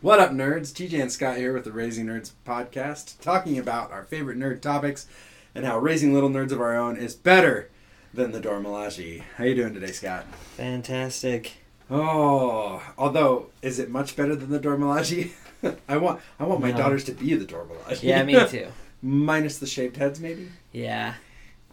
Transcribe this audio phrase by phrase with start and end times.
[0.00, 0.72] What up, nerds?
[0.72, 5.06] TJ and Scott here with the Raising Nerds podcast, talking about our favorite nerd topics
[5.54, 7.70] and how raising little nerds of our own is better
[8.12, 9.22] than the Dora Milaje.
[9.36, 10.26] How you doing today, Scott?
[10.56, 11.54] Fantastic.
[11.90, 15.30] Oh, although is it much better than the Dora Milaje?
[15.88, 16.76] I want I want my No.
[16.76, 18.02] daughters to be the Dora Milaje.
[18.02, 18.68] Yeah, me too.
[19.02, 20.48] Minus the shaved heads, maybe.
[20.72, 21.14] Yeah.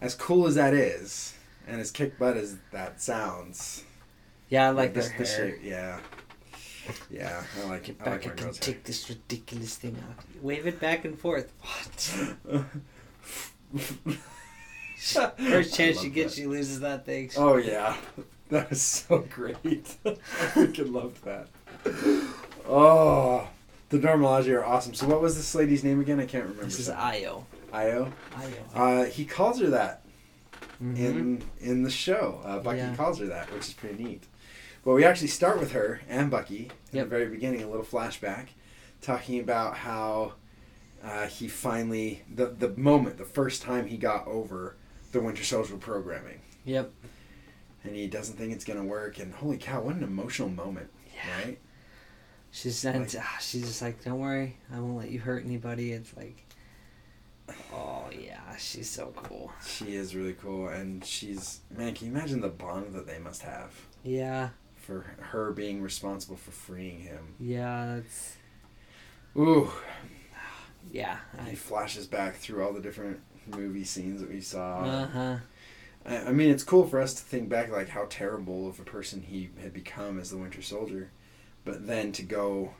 [0.01, 1.33] As cool as that is,
[1.67, 3.83] and as kick butt as that sounds,
[4.49, 5.49] Yeah, I like this- their this hair.
[5.51, 5.99] shape- yeah,
[7.09, 10.25] yeah, I like Get I like back my and girls' take this ridiculous thing off.
[10.41, 11.51] Wave it back and forth.
[11.61, 12.65] What?
[15.37, 17.29] First chance she gets, she loses that thing.
[17.37, 17.95] Oh yeah,
[18.49, 19.95] that was so great.
[20.05, 20.09] I
[20.53, 21.47] freaking loved that.
[22.67, 23.47] Oh,
[23.89, 24.93] the Dora Milaje are awesome.
[24.93, 26.19] So what was this lady's name again?
[26.19, 26.65] I can't remember.
[26.65, 26.89] This is.
[26.89, 27.43] Ayo.
[27.73, 28.11] Ayo.
[28.33, 28.53] Ayo.
[28.73, 30.01] Uh, he calls her that
[30.81, 30.97] Mhm.
[30.97, 32.41] in in the show.
[32.45, 32.95] Uh, Bucky Yeah.
[32.95, 34.23] calls her that, which is pretty neat.
[34.83, 37.05] But we actually start with her and Bucky in Yep.
[37.05, 38.47] the very beginning, a little flashback,
[39.01, 40.33] talking about how
[41.03, 44.75] uh, he finally the the moment, the first time he got over
[45.11, 46.91] the Winter Soldier programming, Yep.
[47.83, 49.19] and he doesn't think it's gonna work.
[49.19, 51.43] And holy cow, what an emotional moment, Yeah.
[51.45, 51.59] right?
[52.51, 55.91] She's and, ah, she's just like, don't worry, I won't let you hurt anybody.
[55.91, 56.45] It's like,
[57.73, 59.51] oh yeah, she's so cool.
[59.65, 61.93] She is really cool, and she's man.
[61.95, 63.71] Can you imagine the bond that they must have
[64.03, 64.49] Yeah,
[64.83, 67.35] for her being responsible for freeing him?
[67.39, 68.37] yeah, that's
[69.37, 69.71] Ooh.
[70.91, 71.17] yeah.
[71.47, 74.79] He flashes back through all the different movie scenes that we saw.
[74.81, 75.37] uh huh.
[76.05, 78.83] I, I mean, it's cool for us to think back like how terrible of a
[78.83, 81.11] person he had become as the Winter Soldier,
[81.65, 82.73] but then to go.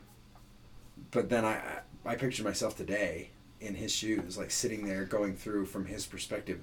[1.12, 3.30] But then I I I picture myself today
[3.62, 6.60] in his shoes, like sitting there going through from his perspective,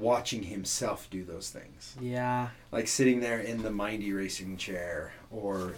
[0.00, 5.74] watching himself do those things, Yeah, like sitting there in the mind erasing chair or.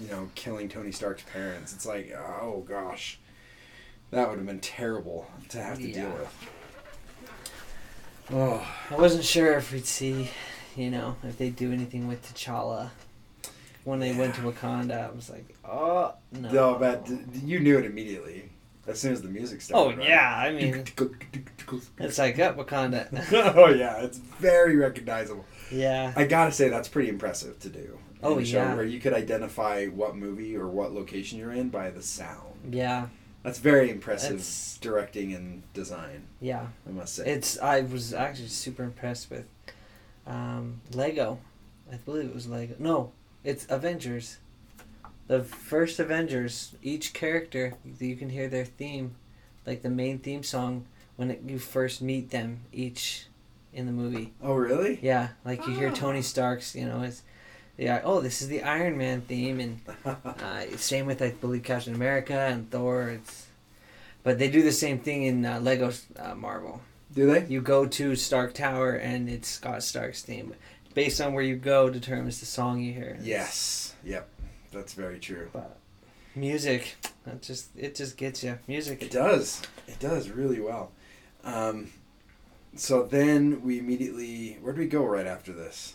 [0.00, 1.74] You know, killing Tony Stark's parents.
[1.74, 3.18] It's like, oh gosh,
[4.12, 6.50] that would have been terrible to have to deal with.
[8.32, 10.30] Oh, I wasn't sure if we'd see,
[10.76, 12.90] you know, if they'd do anything with T'Challa.
[13.82, 16.52] When they went to Wakanda, I was like, oh no.
[16.52, 17.08] no, but
[17.42, 18.50] you knew it immediately
[18.90, 19.80] as soon as the music starts.
[19.80, 20.08] oh right?
[20.08, 20.84] yeah, I mean,
[21.98, 23.08] it's like up Wakanda.
[23.56, 25.44] oh yeah, it's very recognizable.
[25.70, 27.98] yeah, I gotta say that's pretty impressive to do.
[28.22, 28.74] Oh, a show yeah.
[28.74, 32.74] where you could identify what movie or what location you're in by the sound.
[32.74, 33.06] yeah,
[33.42, 36.24] That's very impressive It's- directing and design.
[36.40, 36.66] yeah.
[36.86, 37.26] I must say.
[37.26, 39.46] It's I was actually super impressed with
[40.26, 41.38] um, Lego.
[41.90, 42.74] I believe it was Lego.
[42.78, 43.12] No,
[43.42, 44.36] it's Avengers.
[45.30, 49.14] The first Avengers, each character you can hear their theme,
[49.64, 53.26] like the main theme song when it, you first meet them each
[53.72, 54.32] in the movie.
[54.42, 54.98] oh really?
[55.00, 55.94] Yeah, like you hear Ah.
[55.94, 57.22] Tony Stark's, you know, it's
[57.78, 58.00] yeah.
[58.02, 62.34] Oh, this is the Iron Man theme, and uh, same with I believe Captain America
[62.36, 63.10] and Thor.
[63.10, 63.46] It's,
[64.24, 66.82] but they do the same thing in uh, Lego uh, Marvel.
[67.14, 67.46] do they?
[67.46, 70.54] You go to Stark Tower and it's Scott Stark's theme.
[70.92, 73.16] Based on where you go determines the song you hear.
[73.22, 73.94] Yes.
[74.02, 74.28] Yep.
[74.72, 75.48] That's very true.
[75.52, 75.76] But
[76.34, 78.58] music, that just it just gets you.
[78.68, 79.02] Music.
[79.02, 79.62] It does.
[79.88, 80.92] It does really well.
[81.44, 81.90] Um,
[82.76, 85.94] so then we immediately where do we go right after this?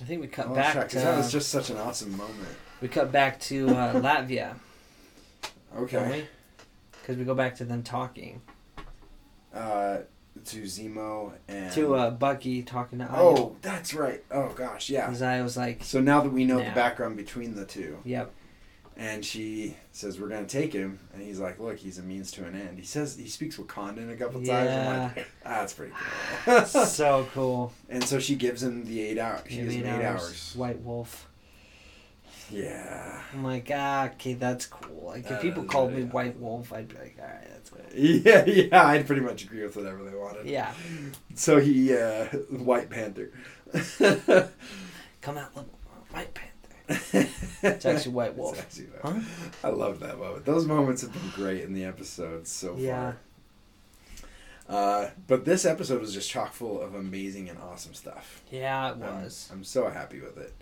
[0.00, 2.16] I think we cut Oh, back shit, 'cause to that was just such an awesome
[2.16, 2.48] moment.
[2.80, 4.56] we cut back to uh, Latvia,
[5.76, 6.10] Okay.
[6.20, 6.28] we?
[7.00, 8.40] Because we go back to them talking
[9.52, 9.98] Uh,
[10.46, 13.10] to Zemo and to uh, Bucky talking to Ayo.
[13.16, 14.22] oh, that's right.
[14.30, 15.06] Oh gosh, yeah.
[15.06, 18.32] Because I was like, So now that we know the background between the two, yep,
[18.96, 22.44] and she says we're gonna take him, and he's like, "Look, he's a means to
[22.44, 24.50] an end." He says he speaks Wakandan a couple times.
[24.50, 25.10] I'm Yeah.
[25.16, 25.92] like, ah, that's pretty
[26.44, 26.60] cool.
[26.66, 27.72] so cool.
[27.88, 29.40] and so she gives him the eight hours.
[29.48, 30.52] She gives him eight hours.
[30.56, 31.28] White Wolf.
[32.50, 33.20] Yeah.
[33.32, 35.06] I'm like, ah, okay, that's cool.
[35.06, 36.06] Like, if Uh, people called me yeah.
[36.08, 37.80] White Wolf, I'd be like, all right, that's cool.
[37.94, 40.46] Yeah, yeah, I'd pretty much agree with whatever they wanted.
[40.46, 40.72] Yeah,
[41.34, 43.30] So he, uh, White Panther.
[45.20, 45.68] come out, look,
[46.12, 46.50] White Panther.
[47.62, 48.58] it's actually White Wolf.
[48.60, 49.20] actually Huh?
[49.62, 50.44] I love that moment.
[50.44, 53.12] Those moments have been great in the episodes so Yeah.
[53.12, 53.16] far.
[54.66, 58.42] Uh, but this episode was just chock full of amazing and awesome stuff.
[58.50, 59.48] Yeah, it I'm- was.
[59.52, 60.52] I'm, so happy with it.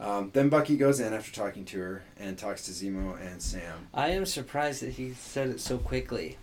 [0.00, 3.88] Um, then Bucky goes in after talking to her and talks to Zemo and Sam.
[3.92, 6.38] I am surprised that he said it so quickly.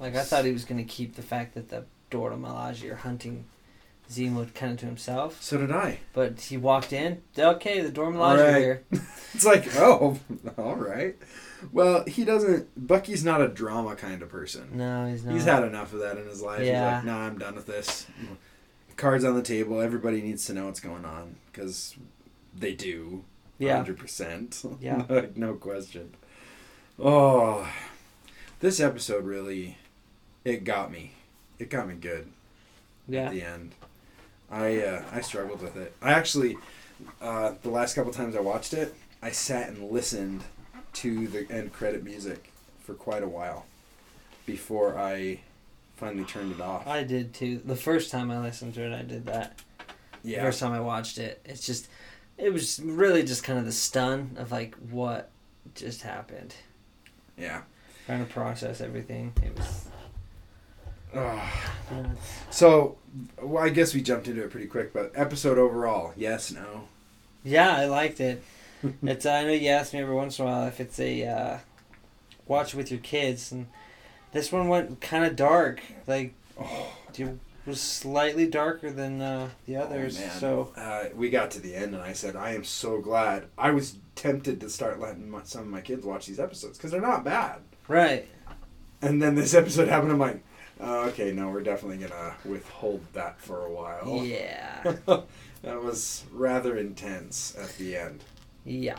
[0.00, 2.96] Like, I thought he was going to keep the fact that the Dora Milaje are
[2.96, 3.44] hunting
[4.10, 5.42] Zemo kind of to himself.
[5.42, 5.98] So did I.
[6.14, 8.58] But he walked in, okay, the Milaje are right.
[8.58, 8.84] here.
[9.34, 10.18] It's like, oh,
[10.56, 11.14] all right.
[11.72, 12.86] Well, he doesn't.
[12.86, 14.70] Bucky's not a drama kind of person.
[14.72, 15.34] No, he's not.
[15.34, 16.62] He's had enough of that in his life.
[16.62, 17.00] Yeah.
[17.00, 18.06] He's like, nah, I'm done with this.
[18.96, 19.80] Cards on the table.
[19.82, 21.96] Everybody needs to know what's going on because
[22.58, 23.24] they do.
[23.58, 23.76] Yeah.
[23.76, 24.62] hundred percent.
[24.80, 25.04] Yeah.
[25.08, 26.14] like, no question.
[26.98, 27.68] Oh,
[28.60, 29.76] this episode really,
[30.44, 31.12] it got me.
[31.58, 32.28] It got me good
[33.08, 33.26] Yeah.
[33.26, 33.72] at the end.
[34.50, 35.94] I uh, I struggled with it.
[36.02, 36.56] I actually,
[37.20, 40.44] uh, the last couple times I watched it, I sat and listened
[40.94, 43.66] to the end credit music for quite a while
[44.46, 45.40] before I
[45.96, 46.86] finally turned it off.
[46.86, 47.60] I did too.
[47.64, 49.58] The first time I listened to it, I did that.
[50.22, 51.88] The yeah, first time I watched it, it's just,
[52.38, 55.30] it was really just kind of the stun of like what
[55.74, 56.54] just happened.
[57.36, 57.62] yeah.
[58.06, 59.32] Trying to process everything.
[59.42, 59.88] It was.
[61.12, 61.48] Ugh.
[62.50, 62.98] So,
[63.42, 66.82] well, I guess we jumped into it pretty quick, but episode overall, yes, no.
[67.42, 68.44] Yeah, I liked it.
[69.02, 71.58] it's I know you ask me every once in a while if it's a uh,
[72.46, 73.66] watch with your kids, and
[74.32, 75.80] this one went kind of dark.
[76.06, 80.18] Like, Oh, it was slightly darker than uh, the others.
[80.18, 80.30] man.
[80.30, 83.46] so uh, we got to the end, and I said, I am so glad.
[83.58, 86.90] I was tempted to start letting my, some of my kids watch these episodes because
[86.90, 87.60] they're not bad.
[87.88, 88.26] right,
[89.02, 90.12] And then this episode happened.
[90.12, 90.42] I'm like,
[90.80, 94.24] oh, okay, no, we're definitely gonna withhold that for a while.
[94.24, 94.82] yeah,
[95.62, 98.22] that was rather intense at the end.
[98.64, 98.98] yeah,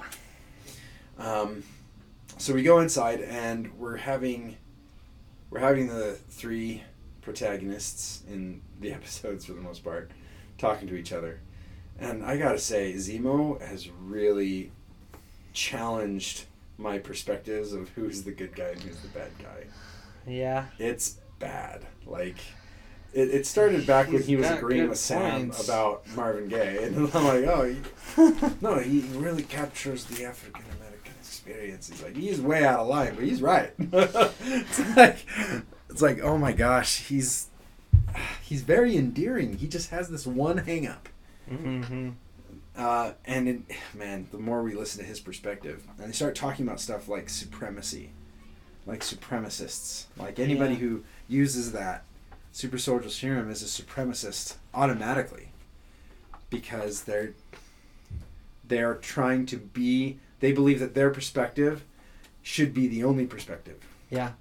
[1.18, 1.64] Um,
[2.38, 4.58] so we go inside, and we're having
[5.50, 6.84] we're having the three
[7.28, 10.10] protagonists in the episodes for the most part
[10.58, 11.42] talking to each other,
[12.00, 14.72] and I gotta say, Zemo has really
[15.54, 16.46] challenged
[16.78, 19.66] my perspectives of who's the good guy and who's the bad guy.
[20.26, 20.66] yeah.
[20.80, 21.86] It's bad.
[22.06, 22.38] Like
[23.14, 25.64] it, it started back when He's he was agreeing with Sam points.
[25.68, 31.14] about Marvin Gaye, and I'm like, oh, he, no, he really captures the African American
[31.20, 31.90] experience.
[31.90, 33.72] He's like, he's way out of line, but he's right.
[33.80, 35.18] it's like,
[35.90, 37.48] it's like, oh my gosh, he's
[38.42, 39.58] he's very endearing.
[39.58, 41.10] He just has this one hang up.
[41.52, 42.10] Mm-hmm.
[42.76, 43.62] Uh, and it,
[43.96, 47.28] man, the more we listen to his perspective, and they start talking about stuff like
[47.30, 48.12] supremacy,
[48.86, 50.80] like supremacists, like anybody Yeah.
[50.82, 52.04] who uses that
[52.52, 55.50] super soldier serum is a supremacist automatically,
[56.50, 57.34] because they're
[58.68, 60.20] they're trying to be.
[60.40, 61.84] They believe that their perspective
[62.44, 63.80] should be the only perspective,
[64.12, 64.34] Yeah,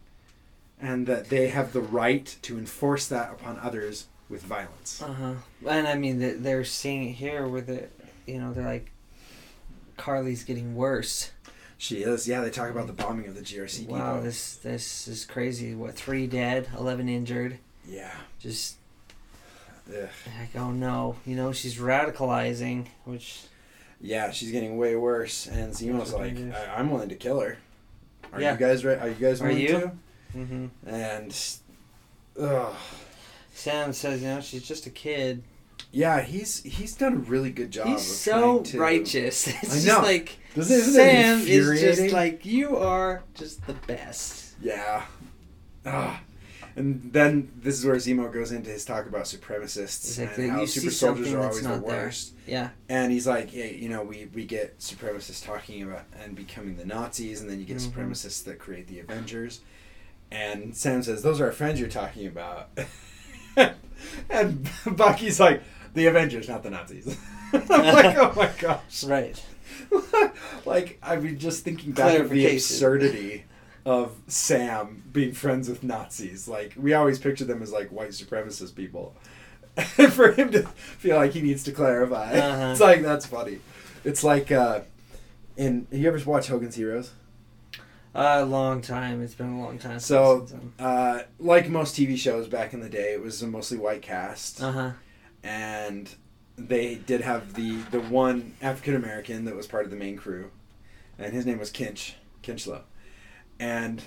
[0.80, 5.00] and that they have the right to enforce that upon others with violence.
[5.02, 5.32] uh huh.
[5.68, 7.92] And I mean, they- they're seeing it here with it.
[8.26, 8.90] You know, they're like,
[9.96, 11.30] Karli's getting worse.
[11.78, 12.40] She is, yeah.
[12.40, 14.22] They talk about the bombing of the GRC Wow, depot.
[14.24, 15.74] this this is crazy.
[15.74, 17.58] What three dead, eleven injured.
[17.86, 18.10] Yeah.
[18.40, 18.76] Just
[19.90, 20.08] Ugh.
[20.40, 23.42] like oh no, you know she's radicalizing, which
[24.00, 26.36] Yeah, she's getting way worse, and Zemo's like.
[26.38, 27.58] I- "I'm willing to kill her."
[28.32, 28.52] Are Yeah.
[28.52, 28.98] you guys right?
[28.98, 29.68] Are you guys Are you?
[29.68, 29.92] to?
[30.36, 30.88] Mm-hmm.
[30.88, 31.36] And,
[32.40, 32.74] ugh.
[33.54, 35.42] Sam says you know she's just a kid.
[35.90, 37.86] yeah, he's he's done a really good job.
[37.86, 39.46] He's of so to- righteous.
[39.62, 40.02] It's I just know.
[40.02, 44.54] like Sam is just like you are just the best.
[44.60, 45.04] yeah.
[45.86, 46.20] Ah.
[46.78, 50.66] And then this is where Zemo goes into his talk about supremacists like, and how
[50.66, 52.04] super soldiers are always the not there.
[52.04, 52.34] worst.
[52.46, 56.76] Yeah, And he's like, yeah, you know, we, we get supremacists talking about and becoming
[56.76, 57.90] the Nazis, and then you get Mhm.
[57.92, 59.60] supremacists that create the Avengers.
[60.30, 62.68] And Sam says, those are our friends you're talking about.
[64.30, 65.62] and Bucky's like,
[65.94, 67.16] the Avengers, not the Nazis.
[67.52, 69.04] I'm like, oh my gosh.
[69.04, 69.42] right.
[70.64, 73.44] like, I mean, just thinking back of the absurdity
[73.84, 76.48] of Sam being friends with Nazis.
[76.48, 79.14] Like, we always picture them as like white supremacist people.
[80.10, 82.72] For him to feel like he needs to clarify, Uh-huh.
[82.72, 83.58] it's like that's funny.
[84.04, 84.80] It's like, uh,
[85.56, 87.12] in you ever watch Hogan's Heroes?
[88.18, 89.22] A long time.
[89.22, 89.98] It's been a long time.
[90.00, 90.46] So-
[90.78, 94.62] Uh, like most TV shows back in the day, it was a mostly white cast,
[94.62, 94.90] uh huh.
[95.44, 96.08] and
[96.56, 100.50] they did have the the one African American that was part of the main crew,
[101.18, 102.80] and his name was Kinch Kinchloe,
[103.60, 104.02] and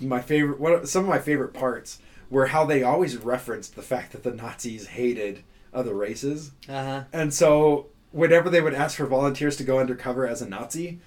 [0.00, 1.98] my favorite one some of my favorite parts
[2.30, 5.42] were how they always referenced the fact that the Nazis hated
[5.74, 7.04] other races, Uh huh.
[7.12, 10.98] and so whenever they would ask for volunteers to go undercover as a Nazi,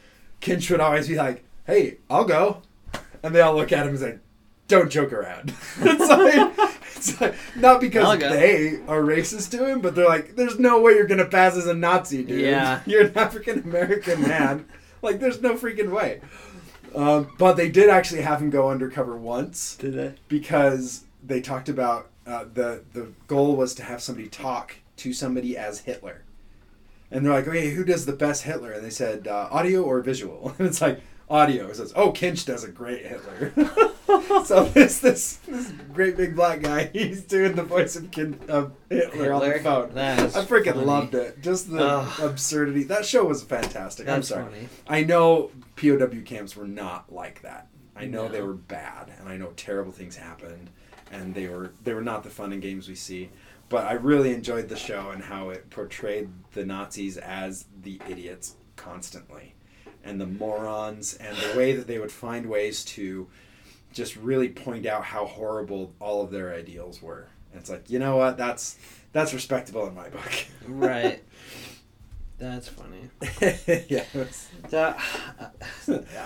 [0.41, 2.61] Kinch would always be like, "Hey, I'll go,"
[3.21, 4.17] and they all look at him and say,
[4.67, 9.95] "Don't joke around." it's like, it's like not because they are racist to him, but
[9.95, 12.41] they're like, "There's no way you're gonna pass as a Nazi, dude.
[12.41, 12.81] Yeah.
[12.85, 14.65] you're an African American man.
[15.01, 16.21] like, there's no freaking way."
[16.95, 20.13] Um, but they did actually have him go undercover once Did they?
[20.27, 25.57] because they talked about uh, the the goal was to have somebody talk to somebody
[25.57, 26.23] as Hitler,
[27.09, 28.71] and they're like, okay, who does the best Hitler?
[28.71, 31.67] And they said uh, audio or visual, and it's like audio.
[31.67, 33.53] It says, "Oh, Kinch does a great Hitler."
[34.45, 38.73] so this this this great big black guy, he's doing the voice of, Kin, of
[38.89, 39.97] Hitler, on the phone.
[39.97, 40.85] I freaking funny.
[40.85, 41.41] loved it.
[41.41, 42.19] Just the Ugh.
[42.21, 42.83] absurdity.
[42.83, 44.07] That show was fantastic.
[44.07, 44.45] I'm sorry.
[44.45, 44.69] funny.
[44.87, 47.67] I know POW camps were not like that.
[47.95, 50.69] I know they were bad, and I know terrible things happened,
[51.11, 53.29] and they were they were not the fun and games we see.
[53.69, 58.55] But I really enjoyed the show and how it portrayed the Nazis as the idiots
[58.75, 59.52] constantly,
[60.03, 63.27] and the morons, and the way that they would find ways to
[63.93, 67.27] just really point out how horrible all of their ideals were.
[67.51, 68.77] And it's like you know what that's
[69.11, 70.45] that's respectable in my book.
[70.67, 71.23] Right.
[72.39, 73.09] That's funny.
[73.87, 74.03] yeah.
[74.13, 74.97] was- The,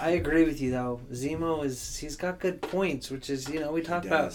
[0.02, 1.02] I agree with you though.
[1.12, 4.34] Zemo is he's got good points, which is you know we talked about.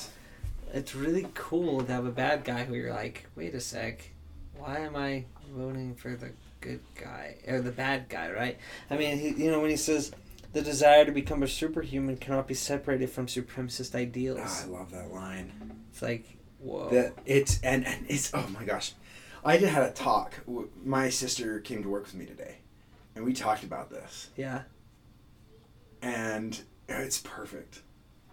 [0.73, 4.11] It's really cool to have a bad guy who you're like, wait a sec,
[4.57, 6.31] why am I voting for the
[6.63, 8.31] good guy or the bad guy?
[8.31, 8.59] Right?
[8.91, 10.13] I mean, he, you know when he says.
[10.55, 14.39] The desire to become a superhuman cannot be separated from supremacist ideals.
[14.43, 15.51] Ah, I love that line.
[15.91, 16.27] It's like,
[16.63, 16.89] whoa.
[16.91, 18.93] that it's and, and it's oh my gosh
[19.45, 20.35] i just had a talk
[20.85, 22.59] my sister came to work with me today
[23.15, 24.63] and we talked about this yeah.
[26.01, 27.83] and it's perfect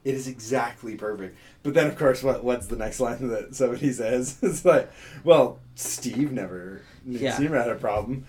[0.04, 3.92] it is exactly perfect but then of course what what's the next line that somebody
[3.92, 4.90] says it's like
[5.24, 7.34] well steve never Yeah.
[7.36, 8.26] steve never had a problem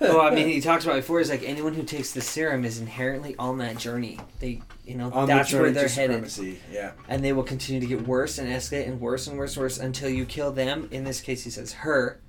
[0.00, 1.18] well, I mean, he talks about it before.
[1.18, 4.18] He's like anyone who takes the serum is inherently on that journey.
[4.38, 6.30] They, you know, on the that's where they're headed,
[6.70, 9.62] yeah and they will continue to get worse and escalate and worse and worse and
[9.64, 10.86] worse until you kill them.
[10.92, 12.20] In this case, he says her,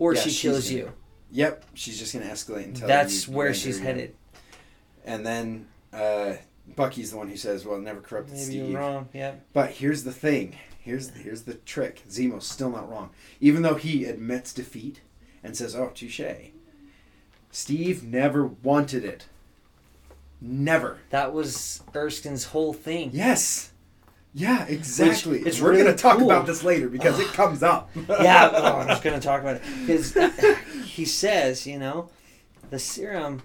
[0.00, 0.92] or Yeah, she kills gonna- you.
[1.30, 4.16] yep she's just gonna escalate until That's where she's headed.
[5.04, 6.34] and then uh
[6.76, 9.08] bucky's the one who says well never corrupted Maybe steve you're wrong.
[9.12, 9.34] Yeah.
[9.52, 10.56] But here's the thing.
[10.78, 12.02] Here's here's the trick.
[12.10, 15.00] Zemo's still not wrong, even though he admits defeat
[15.42, 16.20] and says, "Oh, touche."
[17.50, 19.26] Steve never wanted it.
[20.40, 20.98] Never.
[21.10, 23.10] That was Erskine's whole thing.
[23.12, 23.70] Yes.
[24.34, 25.40] Yeah, exactly.
[25.40, 26.30] it's We're really gonna talk cool.
[26.30, 27.88] about this later because it comes up.
[28.08, 30.28] yeah, oh, I'm just gonna talk about it because uh,
[30.84, 32.10] he says, you know,
[32.70, 33.42] the serum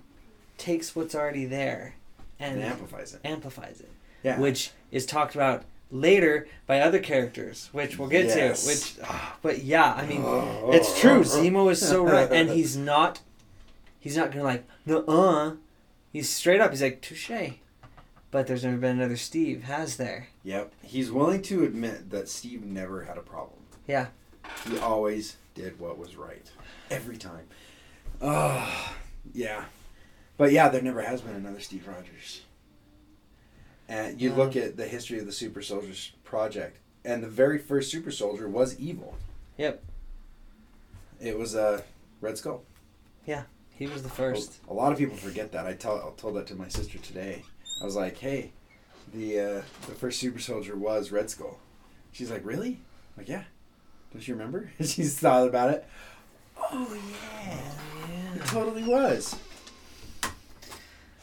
[0.58, 1.96] takes what's already there
[2.40, 3.22] and and amplifies it.
[3.24, 3.90] amplifies it.
[4.24, 4.40] Yeah.
[4.40, 8.64] which is talked about later by other characters, which we'll get Yes.
[8.64, 8.68] to.
[8.68, 10.72] Which, ah, but yeah, I mean, Oh.
[10.74, 11.22] it's true.
[11.22, 13.22] Zemo is so right, and he's not.
[14.00, 15.56] He's not gonna like no uh.
[16.12, 16.72] He's straight up.
[16.72, 17.32] He's like touche.
[18.32, 20.28] But there's never been another Steve, has there?
[20.44, 20.72] Yep.
[20.84, 23.60] He's willing to admit that Steve never had a problem.
[23.88, 24.08] Yeah.
[24.70, 26.46] He always did what was right.
[26.92, 27.48] Every time.
[28.22, 28.94] Oh,
[29.34, 29.66] yeah.
[30.40, 32.44] But yeah, there never has been another Steve Rogers.
[33.90, 34.38] And you Yeah.
[34.38, 38.48] look at the history of the Super Soldiers project, and the very first Super Soldier
[38.48, 39.18] was evil.
[39.58, 39.84] Yep.
[41.20, 41.84] It was a
[42.22, 42.64] Red Skull.
[43.26, 44.60] Yeah, he was the first.
[44.70, 45.66] A lot of people forget that.
[45.66, 47.44] I tell I told that to my sister today.
[47.82, 48.54] I was like, "Hey,
[49.14, 51.60] the uh, the first Super Soldier was Red Skull."
[52.14, 52.80] She's like, "Really?"
[53.18, 53.44] I'm like, "Yeah."
[54.14, 54.72] Don't you remember?
[54.82, 55.86] She's thought about it.
[56.58, 59.36] Oh yeah, it totally was.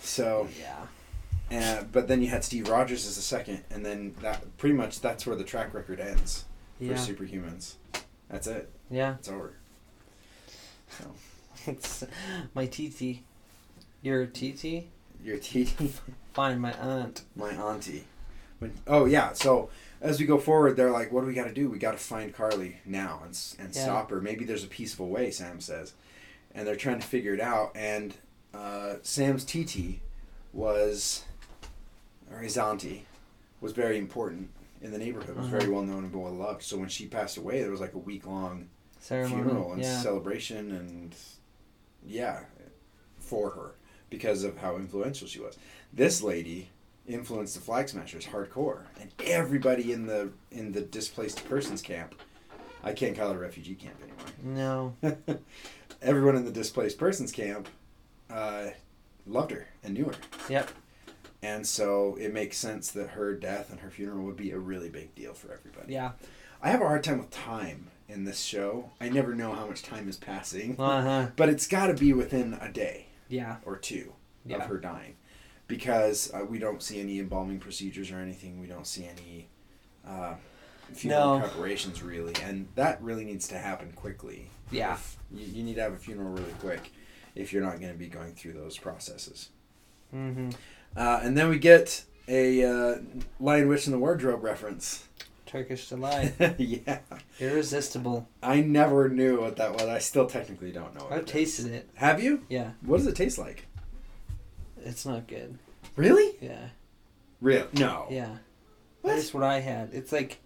[0.07, 0.87] So, Yeah.
[1.81, 5.01] uh, but then you had Steve Rogers as a second, and then that pretty much
[5.01, 6.45] that's where the track record ends
[6.79, 6.95] for Yeah.
[6.95, 7.75] Superhumans.
[8.29, 8.71] That's it.
[8.91, 9.15] Yeah.
[9.19, 9.55] It's over.
[10.91, 11.11] So
[11.67, 12.05] It's
[12.55, 13.23] my TT.
[14.03, 14.85] Your TT?
[15.25, 15.91] your TT.
[16.35, 17.23] Fine, my aunt.
[17.35, 18.05] my auntie.
[18.61, 19.71] When, oh yeah, so
[20.01, 21.69] as we go forward, they're like, "What do we got to do?
[21.69, 23.83] We got to find Karli now and and Yeah.
[23.83, 24.21] stop her.
[24.21, 25.95] Maybe there's a peaceful way." Sam says,
[26.55, 27.73] and they're trying to figure it out.
[27.75, 28.15] And
[28.57, 30.01] uh, Sam's TT
[30.53, 31.25] was,
[32.33, 33.05] or his auntie,
[33.61, 34.51] was very important
[34.83, 35.37] in the neighborhood.
[35.37, 35.73] Was very Uh-huh.
[35.73, 36.63] well known and well loved.
[36.63, 38.69] So when she passed away, there was like a week long
[39.01, 39.43] Ceremony.
[39.43, 40.01] funeral and yeah.
[40.01, 41.15] celebration and
[42.07, 42.41] yeah
[43.19, 43.73] for her
[44.11, 45.59] because of how influential she was
[45.93, 46.69] this lady
[47.09, 52.15] influenced the flag smashers hardcore and everybody in the in the displaced persons camp
[52.85, 54.95] i can't call it a refugee camp anymore.
[55.03, 55.39] No.
[56.03, 57.69] everyone in the displaced persons camp
[58.31, 58.69] uh,
[59.27, 60.15] loved her and knew her
[60.49, 60.71] Yep.
[61.43, 64.89] and so it makes sense that her death and her funeral would be a really
[64.89, 66.13] big deal for everybody Yeah.
[66.63, 69.83] i have a hard time with time in this show i never know how much
[69.83, 71.31] time is passing Uh huh.
[71.37, 73.57] but it's got to be within a day Yeah.
[73.65, 74.13] or two
[74.45, 74.57] Yeah.
[74.59, 75.17] of her dying
[75.67, 79.49] because uh, we don't see any embalming procedures or anything we don't see any
[80.07, 80.35] uh,
[80.93, 81.47] funeral No.
[81.49, 84.99] preparations really and that really needs to happen quickly Yeah.
[85.33, 86.93] You, you need to have a funeral really quick
[87.37, 89.51] if you're not going to be going through those processes
[90.15, 90.51] Mm-hmm.
[90.97, 92.95] uh, and then we get a uh,
[93.41, 95.05] lion witch in the wardrobe reference
[95.47, 96.33] Turkish delight.
[96.59, 96.99] yeah
[97.41, 98.29] Irresistible.
[98.43, 101.33] i never knew what that was i still technically don't know what I've it is.
[101.33, 101.89] tasted it.
[101.95, 102.71] have you Yeah.
[102.83, 103.67] what does it taste like
[104.85, 105.59] It's not good.
[105.97, 106.37] Really?
[106.41, 106.69] Yeah.
[107.41, 107.67] Real?
[107.73, 108.07] No.
[108.11, 108.37] Yeah.
[109.03, 109.17] What?
[109.17, 109.91] That's what I had.
[109.93, 110.39] It's like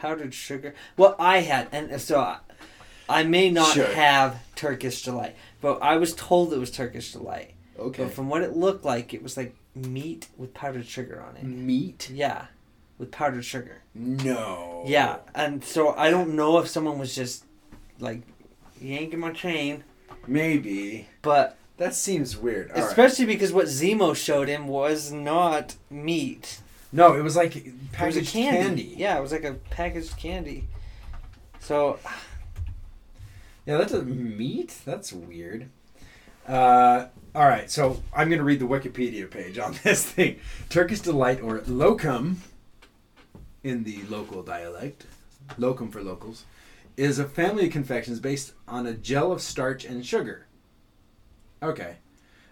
[0.00, 0.74] powdered sugar.
[0.96, 2.36] Well, I had, and so
[3.08, 3.86] I, may not Sure.
[3.86, 7.54] have Turkish delight, but I was told it was Turkish delight.
[7.78, 8.04] Okay.
[8.04, 11.44] But from what it looked like, it was like meat with powdered sugar on it.
[11.44, 12.10] Meat?
[12.12, 12.46] Yeah,
[12.98, 13.82] with powdered sugar.
[13.94, 14.82] No.
[14.86, 17.44] Yeah, and so I don't know if someone was just
[18.00, 18.22] like
[18.80, 19.84] yanking my chain,
[20.26, 21.08] Maybe.
[21.22, 22.70] but That seems weird.
[22.72, 22.84] All right.
[22.88, 26.60] especially because what Zemo showed him was not meat.
[26.90, 28.58] No, it was like It was a packaged candy.
[28.82, 28.94] candy.
[28.96, 30.64] Yeah, it was like a packaged candy.
[31.60, 31.98] So
[33.68, 34.78] Yeah, that's a meat.
[34.86, 35.68] That's weird.
[36.46, 40.40] Uh, all right, so I'm going to read the Wikipedia page on this thing.
[40.70, 42.36] Turkish delight, or lokum,
[43.62, 45.04] in the local dialect,
[45.58, 46.46] lokum for locals,
[46.96, 50.46] is a family of confections based on a gel of starch and sugar.
[51.62, 51.96] Okay.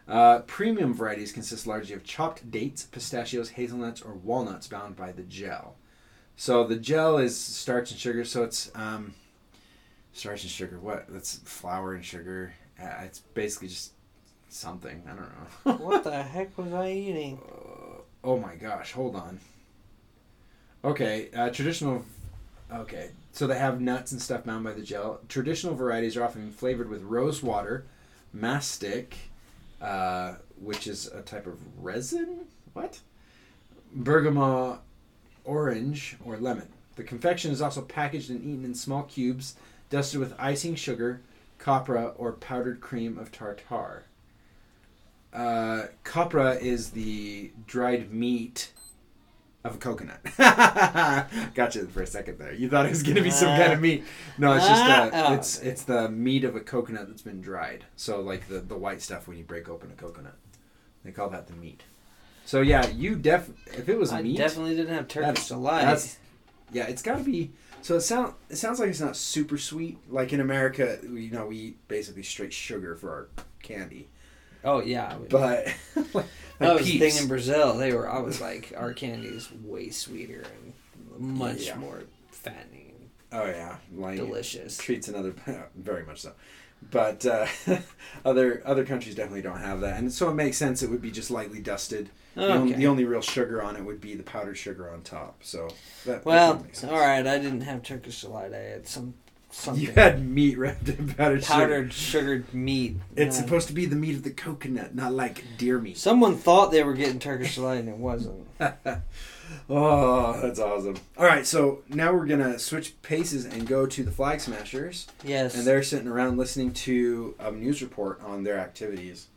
[0.07, 5.23] Uh, premium varieties consist largely of chopped dates, pistachios, hazelnuts, or walnuts bound by the
[5.23, 5.77] gel.
[6.37, 9.15] So the gel is starch and sugar, so it's um,
[10.17, 10.79] starch and sugar.
[10.79, 11.07] What?
[11.09, 12.55] That's flour and sugar.
[12.81, 13.93] Uh, it's basically just
[14.49, 15.03] something.
[15.07, 15.85] I don't know.
[15.85, 17.41] what the heck was I eating?
[17.47, 18.93] Uh, oh my gosh!
[18.93, 19.41] Hold on.
[20.85, 22.05] Okay, uh, traditional.
[22.73, 25.21] Okay, so they have nuts and stuff bound by the gel.
[25.29, 27.85] Traditional varieties are often flavored with rose water,
[28.33, 29.17] mastic,
[29.81, 32.47] uh, which is a type of resin.
[32.73, 32.99] What?
[33.95, 34.81] Bergamot,
[35.45, 36.69] orange, or lemon.
[36.97, 39.55] The confection is also packaged and eaten in small cubes,
[39.91, 41.23] dusted with icing sugar,
[41.59, 44.05] copra, or powdered cream of tartar.
[45.33, 48.73] Uh, copra is the dried meat
[49.65, 50.21] of a coconut.
[51.55, 52.55] gotcha for a second there.
[52.55, 54.05] You thought it was gonna be some kind of meat.
[54.39, 55.35] No, it's just uh, Ah.
[55.35, 57.85] it's it's the meat of a coconut that's been dried.
[57.97, 60.37] So like the the white stuff when you break open a coconut,
[61.05, 61.83] they call that the meat.
[62.45, 66.17] So yeah, you def if it was I meat, definitely didn't have Turkish That's- delight.
[66.73, 67.51] yeah, it's got to be.
[67.87, 69.99] So it sound it sounds like it's not super sweet.
[70.11, 73.29] Like in America, we- you know, we eat basically straight sugar for our
[73.63, 74.09] candy.
[74.65, 75.17] oh yeah.
[75.31, 75.69] But
[76.13, 76.27] like
[76.59, 77.77] that was the thing in Brazil.
[77.77, 78.11] They were.
[78.11, 80.73] I was like, our candy is way sweeter and
[81.39, 81.77] much Yeah.
[81.77, 84.77] more fattening, oh yeah, like delicious.
[84.79, 85.35] treats another
[85.77, 86.33] very much so.
[86.91, 87.47] But uh,
[88.25, 90.83] other other countries definitely don't have that, and so it makes sense.
[90.83, 92.11] It would be just lightly dusted.
[92.37, 95.43] The, only, the only real sugar on it would be the powdered sugar on top.
[95.43, 95.69] So
[96.05, 97.27] that Well, that all right.
[97.27, 98.53] I didn't have Turkish delight.
[98.53, 99.15] I had some
[99.51, 101.55] something You had meat wrapped in powdered, sugar.
[101.55, 102.97] powdered sugared meat.
[103.17, 105.97] It's supposed to be the meat of the coconut, not like deer meat.
[105.97, 108.47] Someone thought they were getting Turkish delight and it wasn't.
[109.71, 110.97] oh, that's awesome.
[111.17, 115.55] All right, so now we're gonna switch paces and go to the Flag Smashers, Yes.
[115.57, 119.29] and they're sitting around listening to a news report on their activities,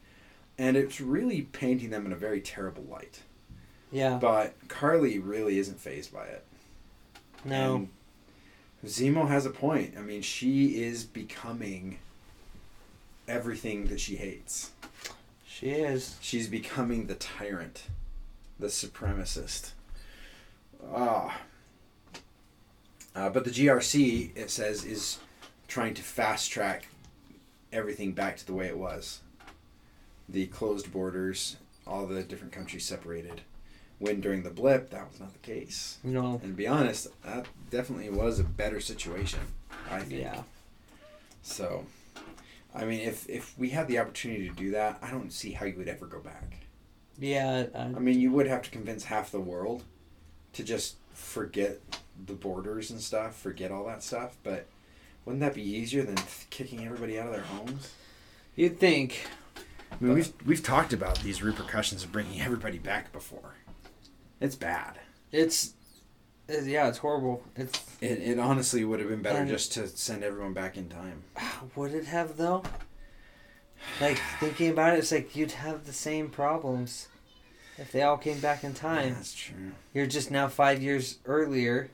[0.60, 3.22] and it's really painting them in a very terrible light.
[3.92, 4.20] yeah.
[4.22, 6.46] But Karli really isn't phased by it.
[7.46, 7.76] No.
[7.76, 7.90] And
[8.86, 9.96] Zemo has a point.
[9.98, 11.98] I mean, she is becoming
[13.28, 14.72] everything that she hates.
[15.48, 16.18] She is.
[16.20, 17.84] She's becoming the tyrant,
[18.60, 19.72] the supremacist.
[20.94, 21.40] Ah.
[23.16, 25.20] Uh, but the GRC, it says, is
[25.68, 26.88] trying to fast track
[27.72, 29.22] everything back to the way it was.
[30.32, 33.42] The closed borders, all the different countries separated.
[33.98, 35.98] When during the blip, that was not the case.
[36.04, 36.40] No.
[36.42, 39.40] And to be honest, that definitely was a better situation,
[39.92, 40.22] I think.
[40.22, 40.44] Yeah.
[41.42, 41.86] So,
[42.74, 45.66] I mean, if if we had the opportunity to do that, I don't see how
[45.66, 46.60] you would ever go back.
[47.18, 47.66] Yeah.
[47.76, 49.84] I, I mean, you would have to convince half the world
[50.54, 51.80] to just forget
[52.26, 54.38] the borders and stuff, forget all that stuff.
[54.44, 54.68] But
[55.26, 56.18] wouldn't that be easier than
[56.50, 57.92] kicking everybody out of their homes?
[58.56, 59.26] you'd think.
[59.92, 63.56] I mean, we've we've talked about these repercussions of bringing everybody back before.
[64.40, 65.00] It's bad.
[65.32, 65.74] It's.
[66.48, 67.44] it- yeah, it's horrible.
[67.56, 67.84] It's.
[68.02, 71.24] It, it honestly would have been better just to send everyone back in time.
[71.76, 72.64] Would it have though?
[74.00, 77.08] Like thinking about it, it's like you'd have the same problems
[77.78, 79.14] if they all came back in time.
[79.14, 79.72] That's true.
[79.94, 81.90] You're just now five years earlier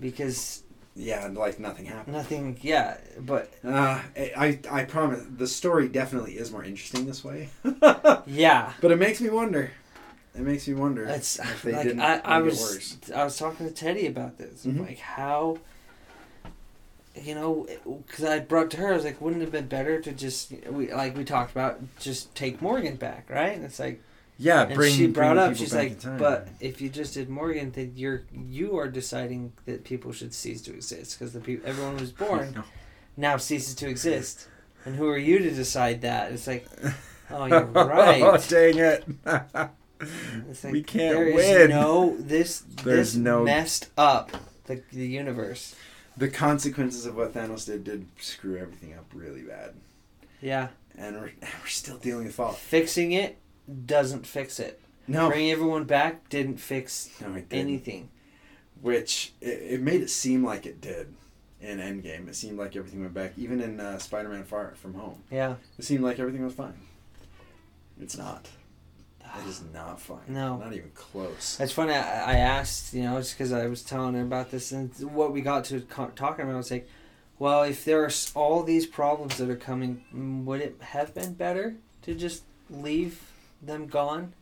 [0.00, 0.62] because
[1.00, 2.16] Yeah, like nothing happened.
[2.16, 2.58] nothing.
[2.60, 7.50] Yeah, but Uh, I, I promise the story definitely is more interesting this way.
[8.26, 9.70] yeah, but it makes me wonder.
[10.34, 12.96] It makes me wonder it's if they like didn't I, I was worse.
[13.14, 14.66] I was talking to Teddy about this.
[14.66, 14.80] Mhm.
[14.86, 15.58] Like how.
[17.20, 17.66] You know,
[18.06, 20.52] because I brought to her, I was like, wouldn't it have been better to just,
[20.70, 23.54] we like we talked about, just take Morgan back, right?
[23.56, 24.00] And it's like,
[24.40, 24.94] Yeah, and bring.
[24.94, 28.88] she brought up, she's like, but if you just did Morgan, then you're you are
[28.88, 32.62] deciding that people should cease to exist because the people, everyone who's born No.
[33.16, 34.46] now ceases to exist,
[34.84, 36.30] and who are you to decide that?
[36.32, 36.68] It's like,
[37.30, 38.22] Oh, you're right.
[38.22, 39.04] oh, dang it.
[40.62, 41.70] Like, We can't there is win.
[41.70, 42.60] no this.
[42.60, 44.30] There's this no- messed up
[44.66, 45.74] the the universe.
[46.16, 49.74] the consequences of what Thanos did did screw everything up really bad.
[50.40, 52.58] Yeah, And we're, we're still dealing with Fallout.
[52.58, 53.38] fixing it
[53.86, 54.80] doesn't fix it.
[55.06, 55.28] No.
[55.28, 57.68] Bringing everyone back didn't fix No, it didn't.
[57.68, 58.08] anything.
[58.80, 61.14] Which, it, it made it seem like it did
[61.60, 62.28] in Endgame.
[62.28, 63.32] It seemed like everything went back.
[63.36, 65.22] Even in uh, Spider-Man Far From Home.
[65.30, 65.56] Yeah.
[65.78, 66.74] It seemed like everything was fine.
[68.00, 68.48] It's not.
[69.42, 70.20] It is not fine.
[70.28, 70.56] No.
[70.56, 71.58] Not even close.
[71.60, 71.92] It's funny.
[71.92, 75.32] I, I asked, you know, just because I was telling her about this, and what
[75.32, 76.88] we got to co- talking about I was like,
[77.38, 81.34] well, if there are all these problems that are coming, mm, would it have been
[81.34, 83.27] better to just leave
[83.62, 84.32] them gone?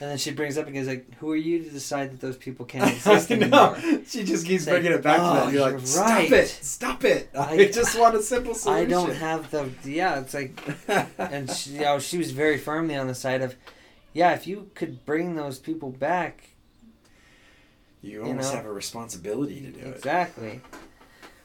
[0.00, 2.36] And then she brings up and goes like, "Who are you to decide that those
[2.36, 5.52] people can't exist anymore?" She just keeps like, bringing it back to oh, that.
[5.52, 6.32] You're you're like, stop right.
[6.32, 6.46] it.
[6.48, 7.30] Stop it.
[7.36, 10.20] I, I- just want a simple solution." I don't have the yeah.
[10.20, 10.60] It's like,
[11.18, 13.56] and she, you know, she was very firmly on the side of,
[14.12, 16.50] yeah, if you could bring those people back,
[18.00, 18.58] you almost know?
[18.58, 19.96] have a responsibility to do it.
[19.96, 20.60] Exactly.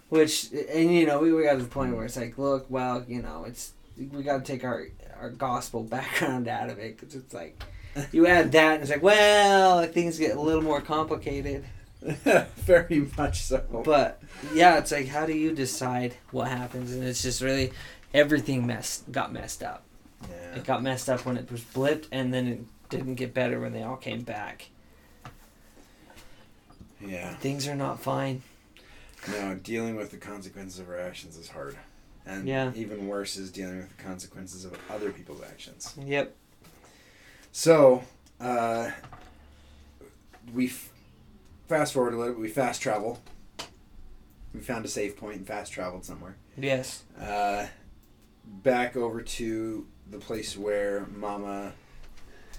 [0.09, 3.03] Which and you know we, we got to the point where it's like, look, well,
[3.07, 4.85] you know, it's we got to take our
[5.23, 7.57] our gospel background out of it because it's like
[8.12, 11.63] you add that and it's like, well, things get a little more complicated.
[12.01, 13.63] Very much so.
[13.86, 14.21] But
[14.53, 16.91] yeah, it's like, how do you decide what happens?
[16.91, 17.71] And it's just really
[18.13, 19.83] everything messed got messed up.
[20.29, 20.57] yeah.
[20.57, 22.59] It got messed up when it was blipped, and then it
[22.89, 24.67] didn't get better when they all came back.
[26.99, 27.33] yeah.
[27.36, 28.41] Things are not fine.
[29.31, 31.77] No, dealing with the consequences of our actions is hard.
[32.25, 32.71] And Yeah.
[32.75, 35.93] even worse is dealing with the consequences of other people's actions.
[35.97, 36.36] Yep.
[37.51, 38.03] So,
[38.39, 38.91] uh,
[40.53, 40.89] we f-
[41.67, 42.41] fast forward a little bit.
[42.41, 43.21] We fast travel.
[44.53, 46.36] We found a safe point and fast traveled somewhere.
[46.57, 47.03] Yes.
[47.19, 47.67] Uh,
[48.45, 51.73] back over to the place where Mama,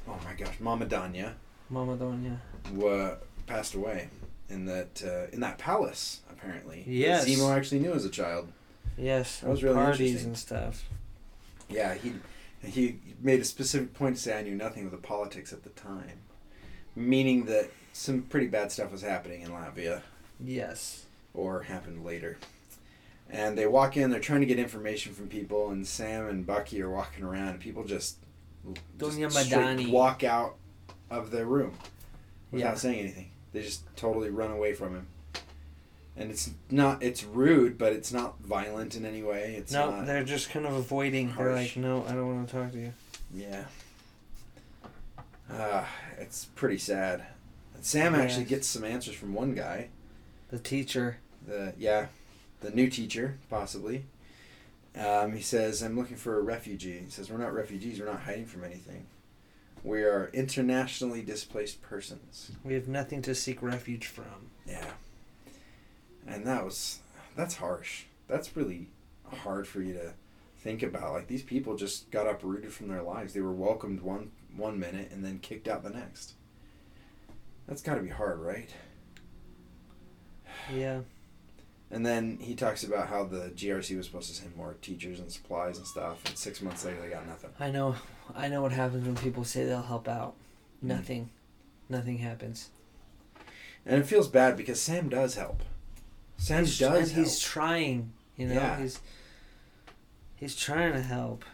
[0.08, 1.34] oh my gosh, Mama Donya,
[1.70, 2.38] Mama Donya.
[2.72, 4.08] wa- passed away
[4.48, 6.20] in that uh, in that palace.
[6.30, 7.26] Apparently, Yes.
[7.28, 8.50] Zemo actually knew as a child.
[8.96, 9.40] Yes.
[9.40, 10.28] That was really parties interesting.
[10.28, 10.84] and stuff.
[11.68, 12.14] Yeah, he
[12.62, 15.70] he made a specific point to say I knew nothing of the politics at the
[15.70, 16.18] time,
[16.96, 20.02] meaning that some pretty bad stuff was happening in Latvia
[20.42, 21.04] Yes.
[21.34, 22.38] or happened later.
[23.30, 26.80] And they walk in, they're trying to get information from people, and Sam and Bucky
[26.82, 28.16] are walking around, and people just,
[28.98, 30.56] just walk out
[31.10, 31.72] of their room
[32.50, 32.74] without Yeah.
[32.74, 33.30] saying anything.
[33.52, 35.06] They just totally run away from him.
[36.16, 39.56] And it's not, it's rude, but it's not violent in any way.
[39.58, 41.34] It's no, not, they're just kind of avoiding.
[41.36, 42.92] They're like, no, I don't want to talk to you.
[43.34, 43.64] Yeah.
[45.50, 45.84] Uh,
[46.18, 47.24] it's pretty sad.
[47.80, 48.22] Sam Yeah.
[48.22, 49.88] actually gets some answers from one guy.
[50.50, 51.18] The teacher.
[51.46, 52.06] The yeah,
[52.60, 54.04] the new teacher possibly.
[54.96, 57.98] Um, he says, "I'm looking for a refugee." He says, "We're not refugees.
[58.00, 59.06] We're not hiding from anything.
[59.82, 64.48] We are internationally displaced persons." We have nothing to seek refuge from.
[64.66, 64.92] Yeah.
[66.26, 67.00] And that was
[67.36, 68.04] that's harsh.
[68.28, 68.88] That's really
[69.32, 70.14] hard for you to
[70.58, 71.12] think about.
[71.12, 73.34] Like these people just got uprooted from their lives.
[73.34, 76.34] They were welcomed one one minute and then kicked out the next.
[77.66, 78.70] That's got to be hard, right?
[80.72, 81.00] Yeah.
[81.90, 85.30] And then he talks about how the GRC was supposed to send more teachers and
[85.30, 87.50] supplies and stuff, and six months later they got nothing.
[87.60, 87.94] I know.
[88.34, 90.34] I know what happens when people say they'll help out.
[90.82, 90.88] Mm.
[90.88, 91.30] Nothing.
[91.88, 92.70] Nothing happens.
[93.84, 95.62] And it feels bad because Sam does help.
[96.36, 97.24] Sam he's, does help.
[97.26, 98.12] he's trying.
[98.36, 98.54] You know.
[98.54, 98.78] Yeah.
[98.78, 99.00] He's.
[100.36, 101.44] He's trying to help.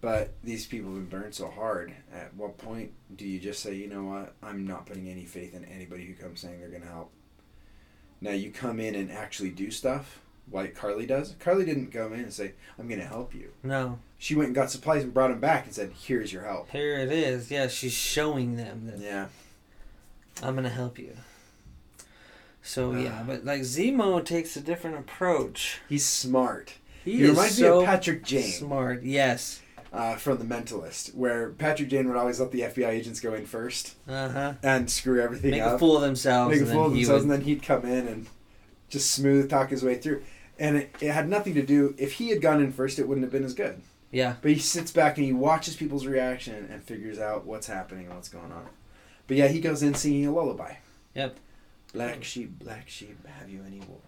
[0.00, 1.92] But these people have been burned so hard.
[2.14, 5.54] At what point do you just say, you know what, I'm not putting any faith
[5.54, 7.10] in anybody who comes saying they're going to help?
[8.20, 10.20] Now you come in and actually do stuff
[10.52, 11.34] like Karli does.
[11.40, 13.50] Karli didn't come in and say, I'm going to help you.
[13.64, 13.98] No.
[14.18, 16.70] She went and got supplies and brought them back and said, here's your help.
[16.70, 17.50] Here it is.
[17.50, 19.26] Yeah, she's showing them that Yeah.
[20.42, 21.16] I'm gonna help you.
[22.62, 22.98] So Ah.
[22.98, 25.80] yeah, but like Zemo takes a different approach.
[25.88, 26.74] He's smart.
[27.04, 29.02] He, He, is reminds so me of Patrick Jane smart.
[29.02, 29.60] Yes.
[29.92, 33.46] uh, from The Mentalist, where Patrick Jane would always let the FBI agents go in
[33.46, 34.52] first Uh huh.
[34.62, 35.76] and screw everything Make up.
[35.76, 36.50] a fool of themselves.
[36.50, 38.26] make a and fool of themselves, would- and then he'd come in and
[38.90, 40.22] just smooth talk his way through.
[40.58, 41.94] And it, it had nothing to do.
[41.96, 43.80] If he had gone in first, it wouldn't have been as good.
[44.10, 44.34] Yeah.
[44.42, 48.14] But he sits back and he watches people's reaction and figures out what's happening and
[48.14, 48.66] what's going on.
[49.26, 50.74] But yeah, he goes in singing a lullaby.
[51.14, 51.36] Yep.
[51.92, 54.02] Black sheep, black sheep, have you any wool?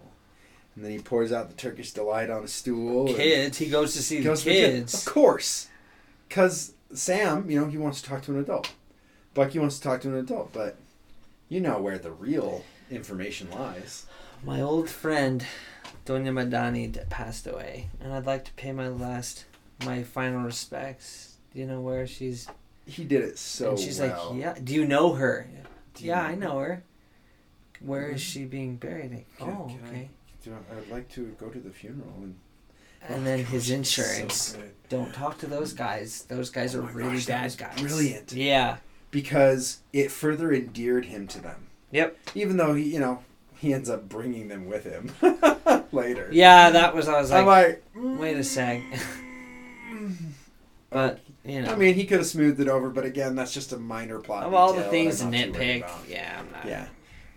[0.75, 3.13] And then he pours out the Turkish delight on a stool.
[3.13, 3.57] Kids.
[3.57, 5.05] He goes to see the goes kid- kids.
[5.05, 5.67] Of course.
[6.29, 8.71] Because Sam, you know, he wants to talk to an adult.
[9.33, 10.77] Bucky wants to talk to an adult, but
[11.49, 14.05] you know where the real information lies.
[14.43, 15.45] My old friend,
[16.05, 19.45] Donya Madani, passed away, and I'd like to pay my last
[19.85, 21.35] my final respects.
[21.53, 22.47] Do You know where she's
[22.85, 24.31] He did it so and she's well.
[24.33, 24.55] like, yeah.
[24.63, 25.47] Do you know her?
[25.95, 26.83] Do you yeah, I know her.
[27.83, 28.25] Where is Mhm.
[28.25, 29.11] she being buried?
[29.11, 30.09] Like, Can- oh, can I- okay.
[30.43, 32.35] Do I, I'd like to go to the funeral and.
[33.07, 34.57] And Oh, then gosh, his it's so insurance.
[34.89, 36.23] Don't talk to those guys.
[36.27, 37.81] Those guys Oh are really gosh, bad guys.
[37.81, 38.31] brilliant.
[38.33, 38.77] Yeah.
[39.09, 41.67] because it further endeared him to them.
[41.91, 42.15] Yep.
[42.35, 43.23] Even though he, you know,
[43.57, 45.11] he ends up bringing them with him
[45.91, 46.29] later.
[46.31, 47.07] Yeah, that was.
[47.09, 48.81] I was like, like, wait a sec.
[50.89, 53.73] but you know, I mean, he could have smoothed it over, but again, that's just
[53.73, 54.43] a minor plot.
[54.43, 56.65] of all the things to that I'm not too worried nitpick, yeah, I'm not.
[56.65, 56.87] Yeah,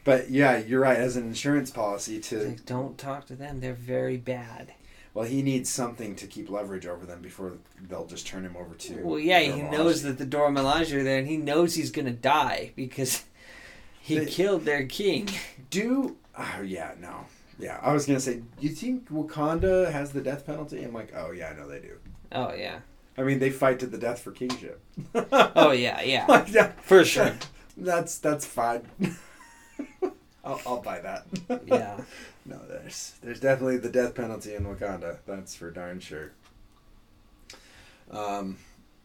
[0.04, 0.98] but yeah, you're right.
[0.98, 3.60] As an insurance policy, to Like, don't talk to them.
[3.60, 4.72] They're very bad.
[5.14, 7.52] well, he needs something to keep leverage over them before
[7.88, 9.02] they'll just turn him over to.
[9.02, 12.10] Well, yeah, he knows that the Dora Milaje are there, and he knows he's gonna
[12.12, 13.24] die because
[14.00, 15.28] he They- killed their king.
[15.70, 17.26] Do oh yeah no
[17.60, 20.82] yeah I was gonna say you think Wakanda has the death penalty?
[20.82, 21.96] I'm like oh yeah I know they do.
[22.32, 22.80] Oh yeah.
[23.16, 24.80] I mean they fight to the death for kingship.
[25.14, 27.34] Oh yeah, yeah, Like, yeah, for sure.
[27.76, 28.82] That's that's fine.
[30.44, 31.26] I'll, I'll buy that.
[31.66, 32.00] Yeah.
[32.46, 35.18] No, there's there's definitely the death penalty in Wakanda.
[35.26, 36.32] That's for darn sure.
[38.10, 38.58] Um,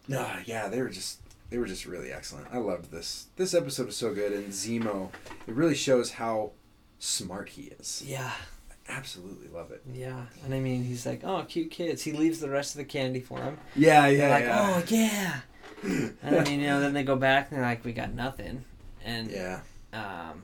[0.08, 2.48] no, yeah, they were just they were just really excellent.
[2.52, 3.26] I loved this.
[3.36, 5.08] This episode was so good, and Zemo,
[5.46, 6.52] it really shows how
[6.98, 8.02] smart he is.
[8.06, 8.30] Yeah,
[8.70, 9.82] I absolutely love it.
[9.92, 10.26] yeah.
[10.44, 12.02] And I mean, he's like, oh, cute kids.
[12.02, 13.56] He leaves the rest of the candy for him.
[13.74, 14.72] Yeah, yeah, like, yeah.
[14.76, 15.40] oh yeah.
[16.22, 18.64] And I mean, you know, then they go back and they're like, we got nothing.
[19.02, 19.60] And yeah,
[19.94, 20.42] um,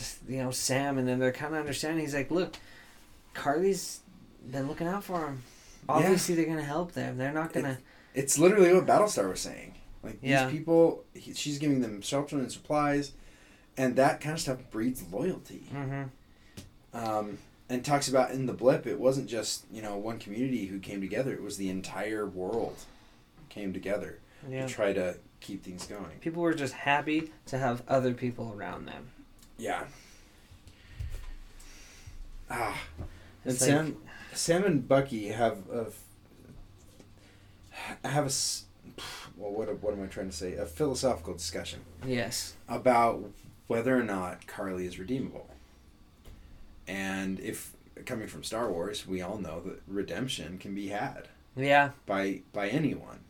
[0.00, 2.00] is you know Sam, and then they're kind of understanding.
[2.00, 2.56] He's like, look,
[3.34, 4.00] Karli's
[4.50, 5.42] been looking out for him.
[5.88, 7.16] Obviously, they're gonna help them.
[7.18, 7.78] They're not gonna.
[8.14, 9.74] it's literally what Battlestar was saying.
[10.02, 10.50] Like these Yeah.
[10.50, 13.12] people, he, she's giving them shelter and supplies,
[13.76, 15.66] and that kind of stuff breeds loyalty.
[15.74, 16.98] Mm-hmm.
[16.98, 20.78] um, and talks about in the blip it wasn't just you know one community who
[20.78, 22.76] came together it was the entire world
[23.48, 24.66] came together Yeah.
[24.66, 28.86] to try to keep things going People were just happy to have other people around
[28.86, 29.08] them.
[29.58, 29.84] Yeah
[32.48, 32.78] ah
[33.44, 33.96] and like- sam
[34.32, 35.86] sam and bucky have a
[38.06, 38.30] have a
[39.36, 42.54] well what, what am i trying to say a philosophical discussion Yes.
[42.68, 43.24] about
[43.66, 45.48] whether or not karli is redeemable
[46.86, 47.72] and if
[48.04, 51.90] coming from star wars we all know that redemption can be had Yeah.
[52.06, 53.20] by by anyone.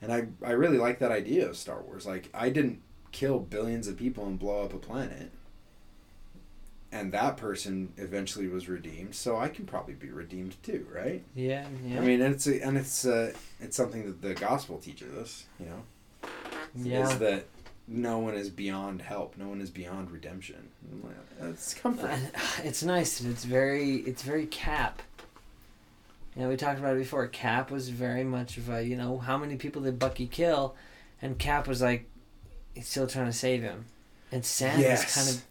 [0.00, 2.06] And I I really like that idea of Star Wars.
[2.06, 2.80] Like I didn't
[3.12, 5.30] kill billions of people and blow up a planet.
[6.94, 11.24] And that person eventually was redeemed, so I can probably be redeemed too, right?
[11.34, 11.66] Yeah.
[11.86, 11.96] Yeah.
[11.96, 15.66] I mean, it's a, and it's uh, it's something that the gospel teaches us, you
[15.66, 16.28] know,
[16.76, 17.08] yeah.
[17.08, 17.46] is that
[17.88, 20.68] no one is beyond help, no one is beyond redemption.
[21.40, 22.10] It's comfort.
[22.10, 22.30] And
[22.62, 25.02] it's nice and it's very it's very cap
[26.36, 29.18] you know we talked about it before cap was very much of a you know
[29.18, 30.74] how many people did bucky kill
[31.20, 32.08] and cap was like
[32.74, 33.84] he's still trying to save him
[34.30, 35.02] and sam Yes.
[35.02, 35.42] has kind of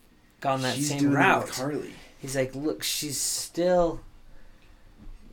[0.41, 1.93] gone that She's same route Karli.
[2.19, 4.01] he's like look she's still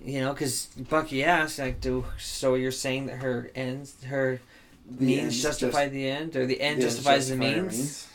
[0.05, 4.41] you know because bucky asked like do so you're saying that her ends her
[4.89, 8.07] The means justify just- the end or the end the justifies the justify her means